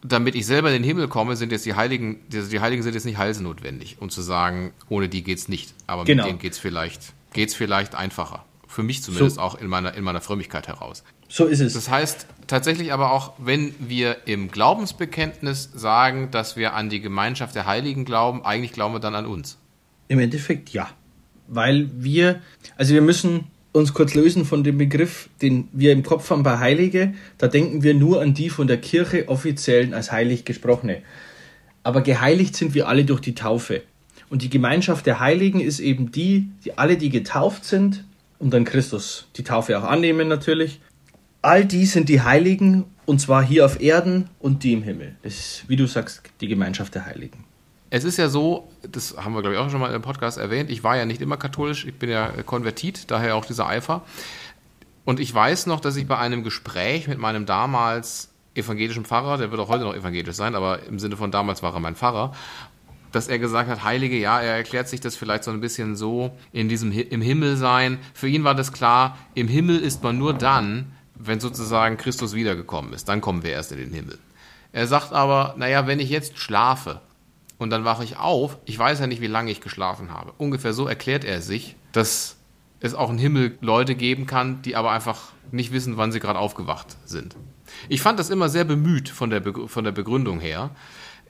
damit 0.04 0.36
ich 0.36 0.46
selber 0.46 0.70
in 0.70 0.76
den 0.76 0.84
Himmel 0.84 1.08
komme, 1.08 1.36
sind 1.36 1.52
jetzt 1.52 1.66
die 1.66 1.76
Heiligen, 1.76 2.20
die 2.30 2.60
Heiligen 2.60 2.84
sind 2.84 2.94
jetzt 2.94 3.06
nicht 3.06 3.18
halsenotwendig, 3.18 3.98
um 4.00 4.10
zu 4.10 4.22
sagen, 4.22 4.74
ohne 4.90 5.10
die 5.10 5.24
geht's 5.24 5.48
nicht. 5.48 5.74
Aber 5.88 6.06
genau. 6.06 6.24
mit 6.24 6.32
denen 6.32 6.40
geht's 6.40 6.60
vielleicht, 6.60 7.14
geht's 7.34 7.56
vielleicht 7.56 7.96
einfacher. 7.96 8.46
Für 8.68 8.84
mich 8.84 9.02
zumindest 9.02 9.38
so. 9.38 9.42
auch 9.42 9.56
in 9.56 9.68
meiner, 9.68 9.94
in 9.96 10.04
meiner 10.04 10.22
Frömmigkeit 10.22 10.68
heraus. 10.68 11.04
So 11.30 11.46
ist 11.46 11.60
es. 11.60 11.74
Das 11.74 11.90
heißt 11.90 12.28
tatsächlich 12.48 12.94
aber 12.94 13.12
auch, 13.12 13.34
wenn 13.38 13.74
wir 13.80 14.28
im 14.28 14.50
Glaubensbekenntnis 14.50 15.72
sagen, 15.74 16.32
dass 16.32 16.56
wir 16.56 16.74
an 16.74 16.90
die 16.90 17.02
Gemeinschaft 17.02 17.56
der 17.56 17.66
Heiligen 17.66 18.06
glauben, 18.06 18.46
eigentlich 18.46 18.72
glauben 18.74 18.94
wir 18.94 19.00
dann 19.00 19.16
an 19.16 19.26
uns. 19.26 19.58
Im 20.08 20.20
Endeffekt 20.20 20.70
ja. 20.70 20.90
Weil 21.48 21.90
wir, 21.94 22.42
also 22.76 22.94
wir 22.94 23.02
müssen 23.02 23.46
uns 23.78 23.94
kurz 23.94 24.14
lösen 24.14 24.46
von 24.46 24.64
dem 24.64 24.78
Begriff, 24.78 25.30
den 25.42 25.68
wir 25.72 25.92
im 25.92 26.04
Kopf 26.04 26.30
haben 26.30 26.44
bei 26.44 26.60
Heilige. 26.60 27.14
Da 27.38 27.48
denken 27.48 27.84
wir 27.84 27.94
nur 27.94 28.22
an 28.22 28.34
die 28.34 28.50
von 28.50 28.68
der 28.68 28.78
Kirche 28.78 29.28
offiziellen 29.30 29.94
als 29.94 30.12
heilig 30.12 30.46
gesprochene. 30.46 31.02
Aber 31.84 32.02
geheiligt 32.02 32.56
sind 32.56 32.74
wir 32.74 32.88
alle 32.88 33.06
durch 33.06 33.22
die 33.22 33.36
Taufe. 33.36 33.82
Und 34.30 34.42
die 34.42 34.50
Gemeinschaft 34.50 35.06
der 35.06 35.20
Heiligen 35.20 35.60
ist 35.60 35.80
eben 35.80 36.12
die, 36.12 36.50
die 36.66 36.78
alle, 36.78 36.98
die 36.98 37.10
getauft 37.10 37.64
sind 37.64 38.04
und 38.40 38.54
dann 38.54 38.66
Christus 38.66 39.28
die 39.38 39.44
Taufe 39.44 39.78
auch 39.80 39.84
annehmen 39.84 40.28
natürlich. 40.28 40.82
All 41.42 41.66
die 41.66 41.86
sind 41.86 42.10
die 42.10 42.22
Heiligen 42.22 42.86
und 43.06 43.22
zwar 43.22 43.44
hier 43.44 43.66
auf 43.66 43.80
Erden 43.80 44.30
und 44.40 44.64
die 44.64 44.74
im 44.74 44.84
Himmel. 44.84 45.16
Das 45.24 45.34
ist, 45.34 45.64
wie 45.68 45.78
du 45.78 45.88
sagst, 45.88 46.24
die 46.42 46.48
Gemeinschaft 46.48 46.94
der 46.96 47.06
Heiligen. 47.06 47.46
Es 47.90 48.04
ist 48.04 48.18
ja 48.18 48.28
so, 48.28 48.70
das 48.82 49.16
haben 49.18 49.34
wir, 49.34 49.42
glaube 49.42 49.56
ich, 49.56 49.62
auch 49.62 49.70
schon 49.70 49.80
mal 49.80 49.94
im 49.94 50.02
Podcast 50.02 50.38
erwähnt, 50.38 50.70
ich 50.70 50.84
war 50.84 50.98
ja 50.98 51.06
nicht 51.06 51.22
immer 51.22 51.38
katholisch, 51.38 51.86
ich 51.86 51.98
bin 51.98 52.10
ja 52.10 52.30
konvertit, 52.46 53.10
daher 53.10 53.36
auch 53.36 53.46
dieser 53.46 53.68
Eifer. 53.68 54.02
Und 55.06 55.22
ich 55.22 55.34
weiß 55.34 55.68
noch, 55.68 55.80
dass 55.80 55.96
ich 55.96 56.06
bei 56.06 56.18
einem 56.18 56.44
Gespräch 56.44 57.08
mit 57.08 57.18
meinem 57.18 57.46
damals 57.46 58.30
evangelischen 58.56 59.06
Pfarrer, 59.06 59.38
der 59.38 59.52
wird 59.52 59.62
auch 59.62 59.70
heute 59.70 59.86
noch 59.86 59.96
evangelisch 59.96 60.36
sein, 60.36 60.56
aber 60.56 60.84
im 60.84 61.00
Sinne 61.00 61.16
von 61.16 61.32
damals 61.32 61.64
war 61.64 61.74
er 61.74 61.80
mein 61.80 61.96
Pfarrer, 61.96 62.34
dass 63.14 63.30
er 63.30 63.40
gesagt 63.40 63.70
hat, 63.70 63.84
Heilige, 63.84 64.18
ja, 64.18 64.42
er 64.42 64.58
erklärt 64.58 64.90
sich 64.90 65.00
das 65.00 65.16
vielleicht 65.16 65.46
so 65.46 65.52
ein 65.52 65.62
bisschen 65.62 65.96
so 65.96 66.38
in 66.52 66.68
diesem 66.68 66.92
im 66.92 67.22
Himmel 67.22 67.56
sein. 67.56 68.00
Für 68.14 68.28
ihn 68.28 68.44
war 68.44 68.54
das 68.54 68.74
klar, 68.74 69.18
im 69.34 69.48
Himmel 69.48 69.80
ist 69.80 70.04
man 70.04 70.18
nur 70.18 70.34
dann, 70.34 70.92
wenn 71.16 71.40
sozusagen 71.40 71.96
Christus 71.98 72.34
wiedergekommen 72.34 72.92
ist, 72.94 73.08
dann 73.08 73.22
kommen 73.22 73.44
wir 73.44 73.52
erst 73.52 73.72
in 73.72 73.78
den 73.78 73.94
Himmel. 73.94 74.20
Er 74.74 74.88
sagt 74.88 75.14
aber, 75.14 75.56
naja, 75.58 75.88
wenn 75.88 76.00
ich 76.00 76.10
jetzt 76.10 76.38
schlafe, 76.38 77.02
und 77.58 77.70
dann 77.70 77.86
wache 77.86 78.04
ich 78.04 78.18
auf. 78.18 78.58
Ich 78.66 78.78
weiß 78.78 79.00
ja 79.00 79.08
nicht, 79.08 79.22
wie 79.22 79.28
lange 79.28 79.52
ich 79.52 79.62
geschlafen 79.62 80.12
habe. 80.12 80.34
Ungefähr 80.38 80.74
so 80.74 80.88
erklärt 80.88 81.24
er 81.24 81.42
sich, 81.42 81.76
dass 81.92 82.38
es 82.80 82.94
auch 82.94 83.10
im 83.10 83.18
Himmel 83.18 83.58
Leute 83.62 83.96
geben 83.96 84.26
kann, 84.26 84.62
die 84.62 84.76
aber 84.76 84.92
einfach 84.92 85.32
nicht 85.52 85.72
wissen, 85.72 85.98
wann 85.98 86.12
sie 86.12 86.20
gerade 86.20 86.40
aufgewacht 86.40 86.98
sind. 87.06 87.36
Ich 87.90 88.02
fand 88.02 88.20
das 88.20 88.30
immer 88.30 88.50
sehr 88.50 88.64
bemüht 88.64 89.10
von 89.10 89.30
der, 89.30 89.40
Be 89.40 89.68
von 89.68 89.84
der 89.84 89.92
Begründung 89.92 90.40
her. 90.40 90.72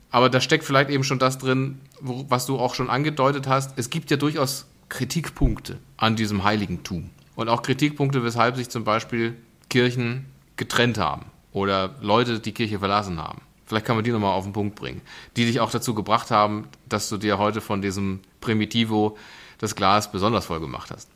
Aber 0.09 0.29
da 0.29 0.41
steckt 0.41 0.63
vielleicht 0.63 0.89
eben 0.89 1.03
schon 1.03 1.19
das 1.19 1.37
drin, 1.37 1.79
wo, 2.01 2.25
was 2.29 2.45
du 2.45 2.57
auch 2.57 2.75
schon 2.75 2.89
angedeutet 2.89 3.47
hast. 3.47 3.77
Es 3.77 3.89
gibt 3.89 4.11
ja 4.11 4.17
durchaus 4.17 4.67
Kritikpunkte 4.89 5.79
an 5.97 6.15
diesem 6.15 6.43
Heiligentum. 6.43 7.09
Und 7.35 7.49
auch 7.49 7.61
Kritikpunkte, 7.61 8.23
weshalb 8.23 8.55
sich 8.55 8.69
zum 8.69 8.83
Beispiel 8.83 9.35
Kirchen 9.69 10.25
getrennt 10.55 10.97
haben 10.97 11.25
oder 11.51 11.95
Leute 12.01 12.39
die 12.39 12.53
Kirche 12.53 12.79
verlassen 12.79 13.19
haben 13.19 13.41
vielleicht 13.67 13.85
kann 13.85 13.95
man 13.95 14.03
die 14.03 14.11
nochmal 14.11 14.33
auf 14.33 14.45
den 14.45 14.53
Punkt 14.53 14.75
bringen, 14.75 15.01
die 15.35 15.45
dich 15.45 15.59
auch 15.59 15.69
dazu 15.69 15.93
gebracht 15.93 16.31
haben, 16.31 16.67
dass 16.89 17.09
du 17.09 17.17
dir 17.17 17.37
heute 17.37 17.61
von 17.61 17.81
diesem 17.81 18.21
Primitivo 18.41 19.17
das 19.59 19.75
Glas 19.75 20.11
besonders 20.11 20.45
voll 20.45 20.59
gemacht 20.59 20.89
hast. 20.91 21.09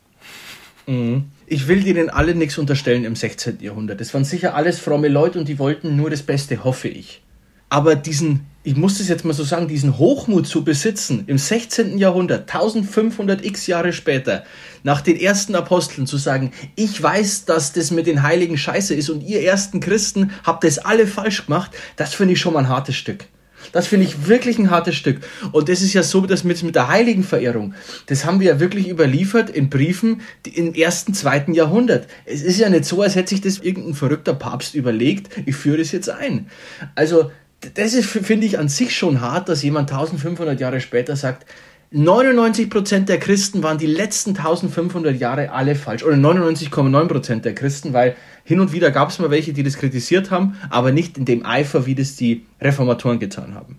Mhm. 0.87 1.31
Ich 1.47 1.67
will 1.67 1.83
denen 1.83 2.09
alle 2.09 2.35
nichts 2.35 2.57
unterstellen 2.57 3.05
im 3.05 3.15
16. 3.15 3.59
Jahrhundert. 3.61 3.99
Das 4.01 4.13
waren 4.13 4.25
sicher 4.25 4.55
alles 4.55 4.79
fromme 4.79 5.07
Leute 5.07 5.39
und 5.39 5.47
die 5.47 5.59
wollten 5.59 5.95
nur 5.95 6.09
das 6.09 6.23
Beste, 6.23 6.63
hoffe 6.63 6.87
ich. 6.87 7.21
Aber 7.69 7.95
diesen, 7.95 8.47
ich 8.63 8.75
muss 8.75 8.99
das 8.99 9.07
jetzt 9.07 9.25
mal 9.25 9.33
so 9.33 9.43
sagen, 9.43 9.67
diesen 9.67 9.97
Hochmut 9.97 10.45
zu 10.45 10.63
besitzen 10.63 11.23
im 11.25 11.37
16. 11.37 11.97
Jahrhundert, 11.97 12.41
1500 12.41 13.43
x 13.43 13.65
Jahre 13.65 13.91
später, 13.91 14.43
nach 14.83 15.01
den 15.01 15.19
ersten 15.19 15.55
Aposteln 15.55 16.05
zu 16.05 16.17
sagen, 16.17 16.51
ich 16.75 17.01
weiß, 17.01 17.45
dass 17.45 17.73
das 17.73 17.89
mit 17.89 18.05
den 18.05 18.21
Heiligen 18.21 18.57
scheiße 18.57 18.93
ist 18.93 19.09
und 19.09 19.21
ihr 19.21 19.41
ersten 19.41 19.79
Christen 19.79 20.31
habt 20.43 20.63
das 20.63 20.77
alle 20.77 21.07
falsch 21.07 21.45
gemacht, 21.47 21.71
das 21.95 22.13
finde 22.13 22.33
ich 22.33 22.39
schon 22.39 22.53
mal 22.53 22.59
ein 22.59 22.69
hartes 22.69 22.95
Stück. 22.95 23.25
Das 23.71 23.87
finde 23.87 24.07
ich 24.07 24.27
wirklich 24.27 24.57
ein 24.57 24.71
hartes 24.71 24.95
Stück. 24.95 25.19
Und 25.51 25.69
das 25.69 25.81
ist 25.81 25.93
ja 25.93 26.01
so, 26.01 26.21
dass 26.21 26.43
mit, 26.43 26.61
mit 26.63 26.75
der 26.75 26.87
Heiligenverehrung, 26.87 27.75
das 28.07 28.25
haben 28.25 28.39
wir 28.39 28.47
ja 28.47 28.59
wirklich 28.59 28.89
überliefert 28.89 29.51
in 29.51 29.69
Briefen 29.69 30.21
im 30.51 30.73
ersten, 30.73 31.13
zweiten 31.13 31.53
Jahrhundert. 31.53 32.07
Es 32.25 32.41
ist 32.41 32.59
ja 32.59 32.69
nicht 32.69 32.85
so, 32.85 33.01
als 33.01 33.15
hätte 33.15 33.29
sich 33.29 33.41
das 33.41 33.59
irgendein 33.59 33.93
verrückter 33.93 34.33
Papst 34.33 34.73
überlegt, 34.73 35.29
ich 35.45 35.55
führe 35.55 35.77
das 35.77 35.91
jetzt 35.91 36.09
ein. 36.09 36.47
Also 36.95 37.29
das 37.73 37.93
ist, 37.93 38.09
finde 38.09 38.45
ich, 38.45 38.59
an 38.59 38.69
sich 38.69 38.95
schon 38.95 39.21
hart, 39.21 39.49
dass 39.49 39.63
jemand 39.63 39.91
1500 39.91 40.59
Jahre 40.59 40.81
später 40.81 41.15
sagt, 41.15 41.45
99% 41.93 43.05
der 43.05 43.19
Christen 43.19 43.63
waren 43.63 43.77
die 43.77 43.85
letzten 43.85 44.29
1500 44.29 45.19
Jahre 45.19 45.51
alle 45.51 45.75
falsch. 45.75 46.03
Oder 46.03 46.15
99,9% 46.15 47.41
der 47.41 47.53
Christen, 47.53 47.91
weil 47.91 48.15
hin 48.45 48.61
und 48.61 48.71
wieder 48.71 48.91
gab 48.91 49.09
es 49.09 49.19
mal 49.19 49.29
welche, 49.29 49.51
die 49.51 49.63
das 49.63 49.77
kritisiert 49.77 50.31
haben, 50.31 50.55
aber 50.69 50.93
nicht 50.93 51.17
in 51.17 51.25
dem 51.25 51.45
Eifer, 51.45 51.85
wie 51.85 51.95
das 51.95 52.15
die 52.15 52.45
Reformatoren 52.61 53.19
getan 53.19 53.55
haben. 53.55 53.77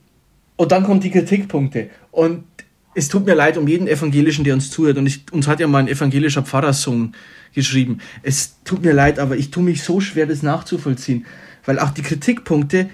Und 0.57 0.73
dann 0.73 0.85
kommen 0.85 1.01
die 1.01 1.11
Kritikpunkte. 1.11 1.89
Und 2.11 2.45
es 2.95 3.09
tut 3.09 3.25
mir 3.25 3.35
leid 3.35 3.57
um 3.57 3.67
jeden 3.67 3.89
Evangelischen, 3.89 4.45
der 4.45 4.55
uns 4.55 4.71
zuhört. 4.71 4.99
Und 4.99 5.07
ich, 5.07 5.25
uns 5.33 5.49
hat 5.49 5.61
ja 5.61 5.67
mal 5.67 5.79
ein 5.79 5.89
evangelischer 5.89 6.43
Pfarrerssohn 6.43 7.15
geschrieben. 7.55 7.99
Es 8.23 8.63
tut 8.65 8.83
mir 8.83 8.93
leid, 8.93 9.19
aber 9.19 9.37
ich 9.37 9.51
tue 9.51 9.63
mich 9.63 9.83
so 9.83 10.01
schwer, 10.01 10.27
das 10.27 10.43
nachzuvollziehen. 10.43 11.25
Weil 11.65 11.79
auch 11.79 11.91
die 11.91 12.03
Kritikpunkte, 12.03 12.91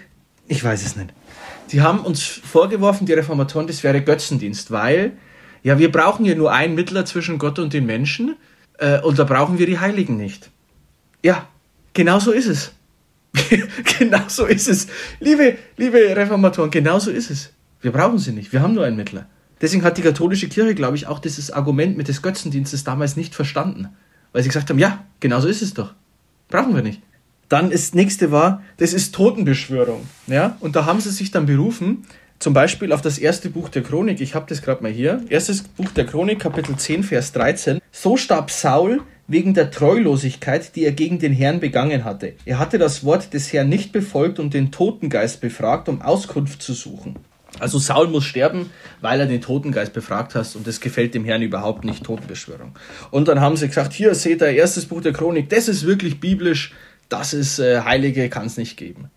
ich 0.49 0.65
weiß 0.65 0.85
es 0.85 0.97
nicht. 0.97 1.13
Die 1.71 1.83
haben 1.83 2.01
uns 2.01 2.23
vorgeworfen, 2.23 3.07
die 3.07 3.13
Reformatoren, 3.13 3.67
das 3.67 3.85
wäre 3.85 4.01
Götzendienst, 4.03 4.71
weil 4.71 5.13
ja, 5.63 5.79
wir 5.79 5.93
brauchen 5.93 6.25
ja 6.25 6.35
nur 6.35 6.53
einen 6.53 6.75
Mittler 6.75 7.05
zwischen 7.05 7.39
Gott 7.39 7.59
und 7.59 7.73
den 7.73 7.85
Menschen 7.87 8.37
äh, 8.79 9.01
und 9.01 9.19
da 9.19 9.25
brauchen 9.25 9.59
wir 9.59 9.67
die 9.67 9.79
Heiligen 9.79 10.17
nicht. 10.17 10.51
Ja, 11.23 11.47
genau 11.93 12.19
so 12.21 12.33
ist 12.33 12.47
es. 12.47 12.73
genau 13.99 14.23
so 14.29 14.47
ist 14.47 14.69
es. 14.69 14.87
Liebe, 15.21 15.59
liebe 15.77 15.99
Reformatoren, 15.99 16.71
genau 16.71 16.99
so 16.99 17.11
ist 17.11 17.31
es. 17.31 17.53
Wir 17.81 17.93
brauchen 17.93 18.19
sie 18.19 18.33
nicht. 18.33 18.53
Wir 18.53 18.63
haben 18.63 18.75
nur 18.75 18.85
einen 18.85 18.97
Mittler. 18.97 19.27
Deswegen 19.61 19.85
hat 19.85 19.99
die 19.99 20.03
katholische 20.03 20.49
Kirche, 20.49 20.75
glaube 20.75 20.97
ich, 20.97 21.07
auch 21.07 21.19
dieses 21.19 21.51
Argument 21.51 21.97
mit 21.97 22.09
des 22.09 22.23
Götzendienstes 22.23 22.85
damals 22.85 23.17
nicht 23.17 23.35
verstanden. 23.35 23.89
Weil 24.33 24.43
sie 24.43 24.49
gesagt 24.49 24.71
haben, 24.71 24.79
ja, 24.79 25.05
genau 25.21 25.41
so 25.41 25.49
ist 25.49 25.63
es 25.63 25.75
doch. 25.75 25.95
Brauchen 26.49 26.75
wir 26.75 26.83
nicht. 26.83 27.03
Dann 27.49 27.71
das 27.71 27.95
nächste 27.95 28.31
war, 28.31 28.63
das 28.77 28.93
ist 28.93 29.15
Totenbeschwörung. 29.15 30.07
Ja? 30.27 30.57
Und 30.61 30.77
da 30.77 30.85
haben 30.85 31.01
sie 31.01 31.11
sich 31.11 31.31
dann 31.31 31.47
berufen, 31.47 32.05
zum 32.39 32.55
Beispiel 32.55 32.93
auf 32.93 33.01
das 33.01 33.19
erste 33.19 33.51
Buch 33.51 33.69
der 33.69 33.83
Chronik. 33.83 34.21
Ich 34.21 34.35
habe 34.35 34.47
das 34.49 34.63
gerade 34.63 34.83
mal 34.83 34.93
hier. 34.93 35.25
Erstes 35.29 35.63
Buch 35.63 35.91
der 35.91 36.07
Chronik, 36.07 36.39
Kapitel 36.39 36.77
10, 36.77 37.03
Vers 37.03 37.33
13. 37.33 37.81
So 37.91 38.17
starb 38.17 38.51
Saul 38.51 39.01
wegen 39.27 39.55
der 39.55 39.71
Treulosigkeit, 39.71 40.77
die 40.77 40.85
er 40.85 40.93
gegen 40.93 41.19
den 41.19 41.33
Herrn 41.33 41.59
begangen 41.61 42.05
hatte. 42.05 42.35
Er 42.45 42.59
hatte 42.59 42.79
das 42.79 43.05
Wort 43.05 43.35
des 43.35 43.53
Herrn 43.53 43.69
nicht 43.69 43.93
befolgt 43.93 44.39
und 44.39 44.55
den 44.55 44.71
Totengeist 44.71 45.41
befragt, 45.41 45.89
um 45.89 46.01
Auskunft 46.01 46.63
zu 46.63 46.75
suchen. 46.75 47.17
Also 47.59 47.79
Saul 47.79 48.09
muss 48.09 48.25
sterben, 48.25 48.71
weil 49.01 49.21
er 49.21 49.27
den 49.27 49.41
Totengeist 49.41 49.93
befragt 49.93 50.35
hat 50.35 50.55
und 50.55 50.67
das 50.67 50.81
gefällt 50.81 51.15
dem 51.15 51.25
Herrn 51.25 51.43
überhaupt 51.43 51.85
nicht, 51.85 52.05
Totenbeschwörung. 52.05 52.75
Und 53.11 53.27
dann 53.27 53.41
haben 53.41 53.57
sie 53.57 53.67
gesagt, 53.67 53.93
hier 53.93 54.15
seht 54.15 54.43
ihr, 54.43 54.51
erstes 54.51 54.87
Buch 54.87 55.01
der 55.01 55.13
Chronik, 55.13 55.49
das 55.49 55.67
ist 55.69 55.85
wirklich 55.85 56.21
biblisch, 56.21 56.73
das 57.09 57.33
ist 57.35 57.59
äh, 57.59 57.83
Heilige, 57.83 58.29
kann 58.29 58.47
es 58.47 58.57
nicht 58.57 58.77
geben. 58.77 59.11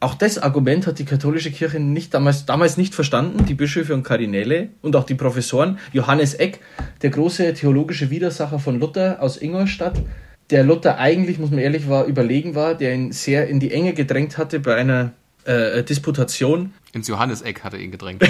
Auch 0.00 0.14
das 0.14 0.38
Argument 0.38 0.86
hat 0.86 0.98
die 0.98 1.06
katholische 1.06 1.50
Kirche 1.50 1.80
nicht 1.80 2.12
damals, 2.12 2.44
damals 2.44 2.76
nicht 2.76 2.94
verstanden, 2.94 3.46
die 3.46 3.54
Bischöfe 3.54 3.94
und 3.94 4.02
Kardinäle 4.02 4.68
und 4.82 4.96
auch 4.96 5.04
die 5.04 5.14
Professoren. 5.14 5.78
Johannes 5.92 6.34
Eck, 6.34 6.60
der 7.00 7.08
große 7.08 7.54
theologische 7.54 8.10
Widersacher 8.10 8.58
von 8.58 8.78
Luther 8.78 9.22
aus 9.22 9.40
Ingolstadt, 9.40 10.02
der 10.50 10.62
Luther 10.62 10.98
eigentlich, 10.98 11.38
muss 11.38 11.48
man 11.50 11.58
ehrlich 11.58 11.88
war, 11.88 12.04
überlegen 12.04 12.54
war, 12.54 12.74
der 12.74 12.94
ihn 12.94 13.12
sehr 13.12 13.48
in 13.48 13.60
die 13.60 13.72
Enge 13.72 13.94
gedrängt 13.94 14.36
hatte 14.36 14.60
bei 14.60 14.74
einer 14.74 15.12
äh, 15.44 15.82
Disputation. 15.82 16.74
Ins 16.92 17.08
Johanneseck 17.08 17.64
hat 17.64 17.72
er 17.72 17.80
ihn 17.80 17.90
gedrängt. 17.90 18.22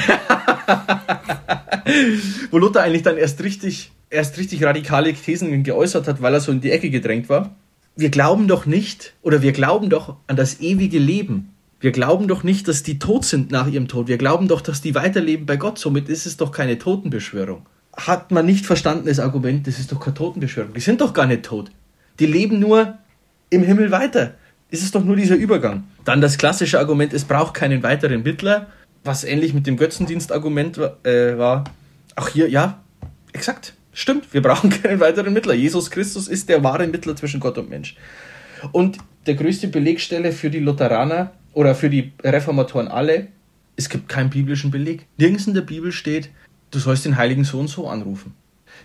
Wo 2.53 2.59
Luther 2.59 2.83
eigentlich 2.83 3.03
dann 3.03 3.17
erst 3.17 3.43
richtig, 3.43 3.91
erst 4.11 4.39
richtig 4.39 4.63
radikale 4.63 5.13
Thesen 5.13 5.65
geäußert 5.65 6.07
hat, 6.07 6.23
weil 6.23 6.35
er 6.35 6.41
so 6.41 6.53
in 6.53 6.61
die 6.61 6.71
Ecke 6.71 6.91
gedrängt 6.91 7.29
war. 7.29 7.57
Wir 7.97 8.11
glauben 8.11 8.49
doch 8.49 8.67
nicht, 8.67 9.15
oder 9.23 9.41
wir 9.43 9.53
glauben 9.53 9.89
doch 9.89 10.17
an 10.27 10.37
das 10.37 10.61
ewige 10.61 10.99
Leben. 10.99 11.55
Wir 11.79 11.93
glauben 11.93 12.27
doch 12.27 12.43
nicht, 12.43 12.67
dass 12.67 12.83
die 12.83 12.99
tot 12.99 13.25
sind 13.25 13.51
nach 13.51 13.69
ihrem 13.69 13.89
Tod. 13.89 14.09
Wir 14.09 14.19
glauben 14.19 14.49
doch, 14.49 14.61
dass 14.61 14.81
die 14.81 14.95
weiterleben 14.95 15.47
bei 15.47 15.57
Gott. 15.57 15.79
Somit 15.79 16.09
ist 16.09 16.27
es 16.27 16.37
doch 16.37 16.51
keine 16.51 16.79
Totenbeschwörung. 16.79 17.67
Hat 17.97 18.33
man 18.33 18.47
nicht 18.47 18.67
verstanden, 18.67 19.07
das 19.07 19.21
Argument, 19.21 19.67
das 19.67 19.79
ist 19.79 19.93
doch 19.93 20.01
keine 20.01 20.15
Totenbeschwörung. 20.15 20.73
Die 20.75 20.81
sind 20.81 21.01
doch 21.01 21.13
gar 21.13 21.27
nicht 21.27 21.45
tot. 21.45 21.71
Die 22.19 22.27
leben 22.27 22.59
nur 22.59 22.99
im 23.51 23.63
Himmel 23.63 23.91
weiter. 23.91 24.35
Es 24.71 24.83
ist 24.83 24.95
doch 24.95 25.05
nur 25.05 25.15
dieser 25.15 25.37
Übergang. 25.37 25.85
Dann 26.05 26.21
das 26.21 26.39
klassische 26.39 26.81
Argument, 26.81 27.13
es 27.13 27.25
braucht 27.25 27.55
keinen 27.55 27.83
weiteren 27.85 28.23
Mittler, 28.25 28.67
was 29.05 29.23
ähnlich 29.23 29.55
mit 29.55 29.67
dem 29.67 29.77
Götzendienstargument 29.77 30.79
äh, 31.05 31.39
war. 31.39 31.65
Auch 32.17 32.29
hier, 32.29 32.49
ja, 32.49 32.83
exakt. 33.33 33.74
Stimmt, 33.95 34.35
wir 34.35 34.43
brauchen 34.43 34.71
keinen 34.83 35.01
weiteren 35.01 35.33
Mittler. 35.33 35.55
Jesus 35.55 35.91
Christus 35.91 36.29
ist 36.29 36.49
der 36.49 36.63
wahre 36.63 36.87
Mittler 36.87 37.17
zwischen 37.17 37.41
Gott 37.41 37.57
und 37.57 37.71
Mensch. 37.71 37.97
Und 38.73 38.99
der 39.27 39.35
größte 39.35 39.69
Belegstelle 39.69 40.33
für 40.33 40.51
die 40.51 40.59
Lutheraner 40.59 41.33
oder 41.53 41.75
für 41.75 41.89
die 41.89 42.13
Reformatoren 42.23 42.89
alle, 42.89 43.29
es 43.77 43.89
gibt 43.89 44.09
keinen 44.09 44.31
biblischen 44.31 44.71
Beleg. 44.71 45.07
Nirgends 45.17 45.47
in 45.47 45.55
der 45.55 45.63
Bibel 45.63 45.93
steht, 45.93 46.31
du 46.71 46.79
sollst 46.79 47.05
den 47.05 47.17
Heiligen 47.17 47.45
so 47.45 47.59
und 47.59 47.69
so 47.69 47.89
anrufen. 47.89 48.35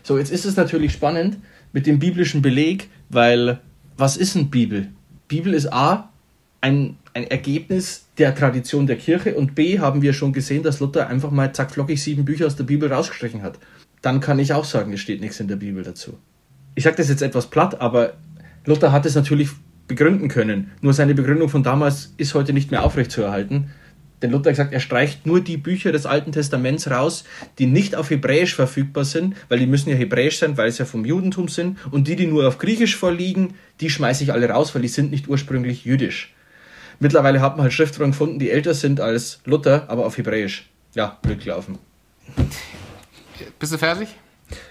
So, 0.04 0.18
jetzt 0.18 0.32
ist 0.32 0.46
es 0.46 0.56
natürlich 0.56 0.94
spannend 0.94 1.38
mit 1.74 1.88
dem 1.88 2.00
biblischen 2.00 2.42
Beleg, 2.42 2.90
weil 3.10 3.60
was 3.98 4.16
ist 4.16 4.36
ein 4.36 4.50
Bibel? 4.50 4.90
Bibel 5.28 5.54
ist 5.54 5.72
A, 5.74 6.10
ein, 6.62 6.98
ein 7.14 7.26
Ergebnis 7.26 8.06
der 8.18 8.36
Tradition 8.36 8.88
der 8.88 8.98
Kirche 8.98 9.36
und 9.36 9.56
B, 9.56 9.80
haben 9.80 10.02
wir 10.02 10.14
schon 10.14 10.34
gesehen, 10.34 10.64
dass 10.64 10.80
Luther 10.80 11.08
einfach 11.08 11.32
mal 11.32 11.54
zack 11.54 11.72
flockig 11.72 12.02
sieben 12.02 12.26
Bücher 12.26 12.46
aus 12.46 12.56
der 12.56 12.64
Bibel 12.64 12.92
rausgestrichen 12.92 13.42
hat. 13.42 13.60
Dann 14.02 14.20
kann 14.20 14.40
ich 14.40 14.54
auch 14.54 14.66
sagen, 14.66 14.94
es 14.94 15.02
steht 15.02 15.22
nichts 15.22 15.40
in 15.40 15.48
der 15.48 15.58
Bibel 15.58 15.84
dazu. 15.84 16.18
Ich 16.76 16.84
sage 16.84 16.96
das 16.96 17.10
jetzt 17.10 17.22
etwas 17.22 17.48
platt, 17.48 17.82
aber 17.82 18.14
Luther 18.66 18.92
hat 18.92 19.06
es 19.06 19.16
natürlich 19.16 19.50
begründen 19.88 20.30
können. 20.30 20.72
Nur 20.82 20.94
seine 20.94 21.16
Begründung 21.16 21.50
von 21.50 21.64
damals 21.64 22.14
ist 22.18 22.36
heute 22.36 22.54
nicht 22.54 22.72
mehr 22.72 22.84
aufrechtzuerhalten. 22.84 23.72
Denn 24.22 24.32
Luther 24.32 24.50
hat 24.50 24.54
gesagt, 24.54 24.74
er 24.74 24.80
streicht 24.80 25.26
nur 25.26 25.42
die 25.42 25.58
Bücher 25.58 25.92
des 25.92 26.06
Alten 26.06 26.32
Testaments 26.32 26.90
raus, 26.90 27.24
die 27.58 27.66
nicht 27.66 27.96
auf 27.96 28.10
Hebräisch 28.10 28.54
verfügbar 28.54 29.06
sind, 29.06 29.36
weil 29.48 29.60
die 29.60 29.66
müssen 29.66 29.90
ja 29.90 29.96
Hebräisch 29.96 30.40
sein, 30.40 30.58
weil 30.58 30.68
es 30.68 30.78
ja 30.78 30.86
vom 30.86 31.06
Judentum 31.06 31.48
sind. 31.48 31.78
Und 31.92 32.08
die, 32.08 32.16
die 32.16 32.28
nur 32.28 32.48
auf 32.48 32.58
Griechisch 32.58 32.96
vorliegen, 32.96 33.56
die 33.80 33.90
schmeiße 33.90 34.24
ich 34.24 34.34
alle 34.34 34.50
raus, 34.50 34.76
weil 34.76 34.82
die 34.82 34.90
sind 34.90 35.12
nicht 35.12 35.28
ursprünglich 35.30 35.86
jüdisch. 35.86 36.34
Mittlerweile 37.00 37.42
hat 37.42 37.56
man 37.56 37.64
halt 37.64 37.74
Schriftrollen 37.74 38.12
gefunden, 38.12 38.40
die 38.40 38.52
älter 38.52 38.74
sind 38.74 39.00
als 39.00 39.40
Luther, 39.46 39.86
aber 39.90 40.06
auf 40.06 40.18
Hebräisch. 40.18 40.70
Ja, 40.96 41.18
Glück 41.24 41.46
laufen. 41.46 41.78
Bist 43.60 43.74
du 43.74 43.78
fertig? 43.78 44.10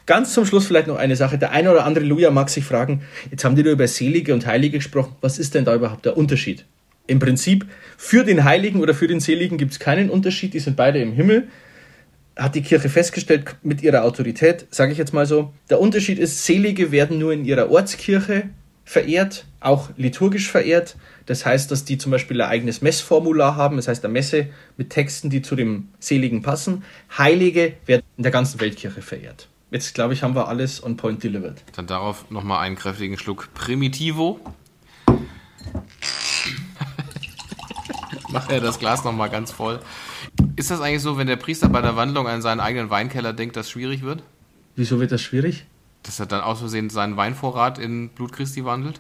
Ganz 0.06 0.34
zum 0.34 0.44
Schluss 0.44 0.66
vielleicht 0.66 0.88
noch 0.88 0.96
eine 0.96 1.16
Sache. 1.16 1.38
Der 1.38 1.52
eine 1.52 1.70
oder 1.70 1.84
andere 1.84 2.04
Luja 2.04 2.30
mag 2.30 2.50
sich 2.50 2.64
fragen, 2.64 3.02
jetzt 3.30 3.44
haben 3.44 3.56
die 3.56 3.62
da 3.62 3.70
über 3.70 3.86
Selige 3.86 4.34
und 4.34 4.46
Heilige 4.46 4.78
gesprochen. 4.78 5.16
Was 5.20 5.38
ist 5.38 5.54
denn 5.54 5.64
da 5.64 5.74
überhaupt 5.74 6.04
der 6.04 6.16
Unterschied? 6.16 6.64
Im 7.06 7.18
Prinzip, 7.20 7.66
für 7.96 8.24
den 8.24 8.44
Heiligen 8.44 8.80
oder 8.80 8.94
für 8.94 9.06
den 9.06 9.20
Seligen 9.20 9.56
gibt 9.56 9.72
es 9.72 9.78
keinen 9.78 10.10
Unterschied. 10.10 10.52
Die 10.54 10.60
sind 10.60 10.76
beide 10.76 11.00
im 11.00 11.12
Himmel. 11.12 11.48
Hat 12.36 12.54
die 12.54 12.62
Kirche 12.62 12.88
festgestellt 12.88 13.56
mit 13.62 13.82
ihrer 13.82 14.04
Autorität, 14.04 14.66
sage 14.70 14.92
ich 14.92 14.98
jetzt 14.98 15.14
mal 15.14 15.26
so. 15.26 15.52
Der 15.70 15.80
Unterschied 15.80 16.18
ist, 16.18 16.44
Selige 16.44 16.92
werden 16.92 17.18
nur 17.18 17.32
in 17.32 17.44
ihrer 17.44 17.70
Ortskirche 17.70 18.50
verehrt, 18.84 19.46
auch 19.60 19.90
liturgisch 19.96 20.50
verehrt. 20.50 20.96
Das 21.28 21.44
heißt, 21.44 21.70
dass 21.70 21.84
die 21.84 21.98
zum 21.98 22.10
Beispiel 22.10 22.40
ein 22.40 22.48
eigenes 22.48 22.80
Messformular 22.80 23.54
haben, 23.54 23.76
das 23.76 23.86
heißt 23.86 24.02
eine 24.02 24.14
Messe 24.14 24.48
mit 24.78 24.88
Texten, 24.88 25.28
die 25.28 25.42
zu 25.42 25.56
dem 25.56 25.88
Seligen 26.00 26.40
passen. 26.40 26.84
Heilige 27.18 27.74
werden 27.84 28.02
in 28.16 28.22
der 28.22 28.32
ganzen 28.32 28.60
Weltkirche 28.60 29.02
verehrt. 29.02 29.46
Jetzt 29.70 29.94
glaube 29.94 30.14
ich, 30.14 30.22
haben 30.22 30.34
wir 30.34 30.48
alles 30.48 30.82
on 30.82 30.96
point 30.96 31.22
delivered. 31.22 31.62
Dann 31.76 31.86
darauf 31.86 32.30
nochmal 32.30 32.60
einen 32.64 32.76
kräftigen 32.76 33.18
Schluck 33.18 33.52
Primitivo. 33.52 34.40
Macht 38.30 38.50
er 38.50 38.62
das 38.62 38.78
Glas 38.78 39.04
nochmal 39.04 39.28
ganz 39.28 39.52
voll. 39.52 39.80
Ist 40.56 40.70
das 40.70 40.80
eigentlich 40.80 41.02
so, 41.02 41.18
wenn 41.18 41.26
der 41.26 41.36
Priester 41.36 41.68
bei 41.68 41.82
der 41.82 41.94
Wandlung 41.94 42.26
an 42.26 42.40
seinen 42.40 42.60
eigenen 42.60 42.88
Weinkeller 42.88 43.34
denkt, 43.34 43.54
dass 43.56 43.66
es 43.66 43.72
schwierig 43.72 44.00
wird? 44.00 44.22
Wieso 44.76 44.98
wird 44.98 45.12
das 45.12 45.20
schwierig? 45.20 45.66
Dass 46.04 46.20
er 46.20 46.24
dann 46.24 46.40
aus 46.40 46.60
Versehen 46.60 46.88
seinen 46.88 47.18
Weinvorrat 47.18 47.78
in 47.78 48.08
Blut 48.08 48.32
Christi 48.32 48.64
wandelt? 48.64 48.98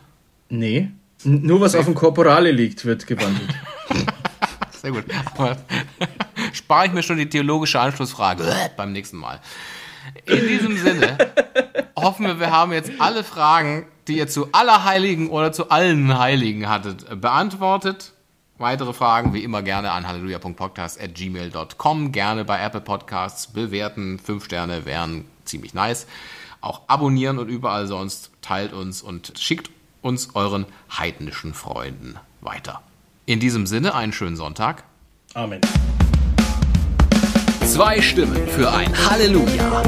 Nee. 0.50 0.90
Nur 1.24 1.60
was 1.60 1.74
auf 1.74 1.86
dem 1.86 1.94
Korporale 1.94 2.52
liegt, 2.52 2.84
wird 2.84 3.06
gewandelt. 3.06 3.48
Sehr 4.80 4.92
gut. 4.92 5.04
Aber 5.34 5.56
spare 6.52 6.86
ich 6.86 6.92
mir 6.92 7.02
schon 7.02 7.16
die 7.16 7.28
theologische 7.28 7.80
Anschlussfrage 7.80 8.44
beim 8.76 8.92
nächsten 8.92 9.16
Mal. 9.16 9.40
In 10.24 10.46
diesem 10.46 10.78
Sinne 10.78 11.18
hoffen 11.96 12.26
wir, 12.26 12.38
wir 12.40 12.50
haben 12.50 12.72
jetzt 12.72 12.92
alle 12.98 13.24
Fragen, 13.24 13.86
die 14.06 14.18
ihr 14.18 14.28
zu 14.28 14.48
Allerheiligen 14.52 15.28
oder 15.28 15.52
zu 15.52 15.70
allen 15.70 16.18
Heiligen 16.18 16.68
hattet, 16.68 17.20
beantwortet. 17.20 18.12
Weitere 18.56 18.92
Fragen 18.92 19.34
wie 19.34 19.44
immer 19.44 19.62
gerne 19.62 19.92
an 19.92 20.08
halleluja.podcast.gmail.com. 20.08 22.12
Gerne 22.12 22.44
bei 22.44 22.60
Apple 22.60 22.80
Podcasts 22.80 23.46
bewerten. 23.48 24.18
Fünf 24.18 24.46
Sterne 24.46 24.84
wären 24.84 25.26
ziemlich 25.44 25.74
nice. 25.74 26.08
Auch 26.60 26.82
abonnieren 26.88 27.38
und 27.38 27.48
überall 27.48 27.86
sonst 27.86 28.32
teilt 28.40 28.72
uns 28.72 29.00
und 29.02 29.34
schickt 29.38 29.70
uns 30.02 30.34
euren 30.34 30.66
heidnischen 30.90 31.54
Freunden 31.54 32.16
weiter. 32.40 32.82
In 33.26 33.40
diesem 33.40 33.66
Sinne 33.66 33.94
einen 33.94 34.12
schönen 34.12 34.36
Sonntag. 34.36 34.84
Amen. 35.34 35.60
Zwei 37.64 38.00
Stimmen 38.00 38.46
für 38.48 38.72
ein 38.72 38.92
Halleluja. 39.10 39.82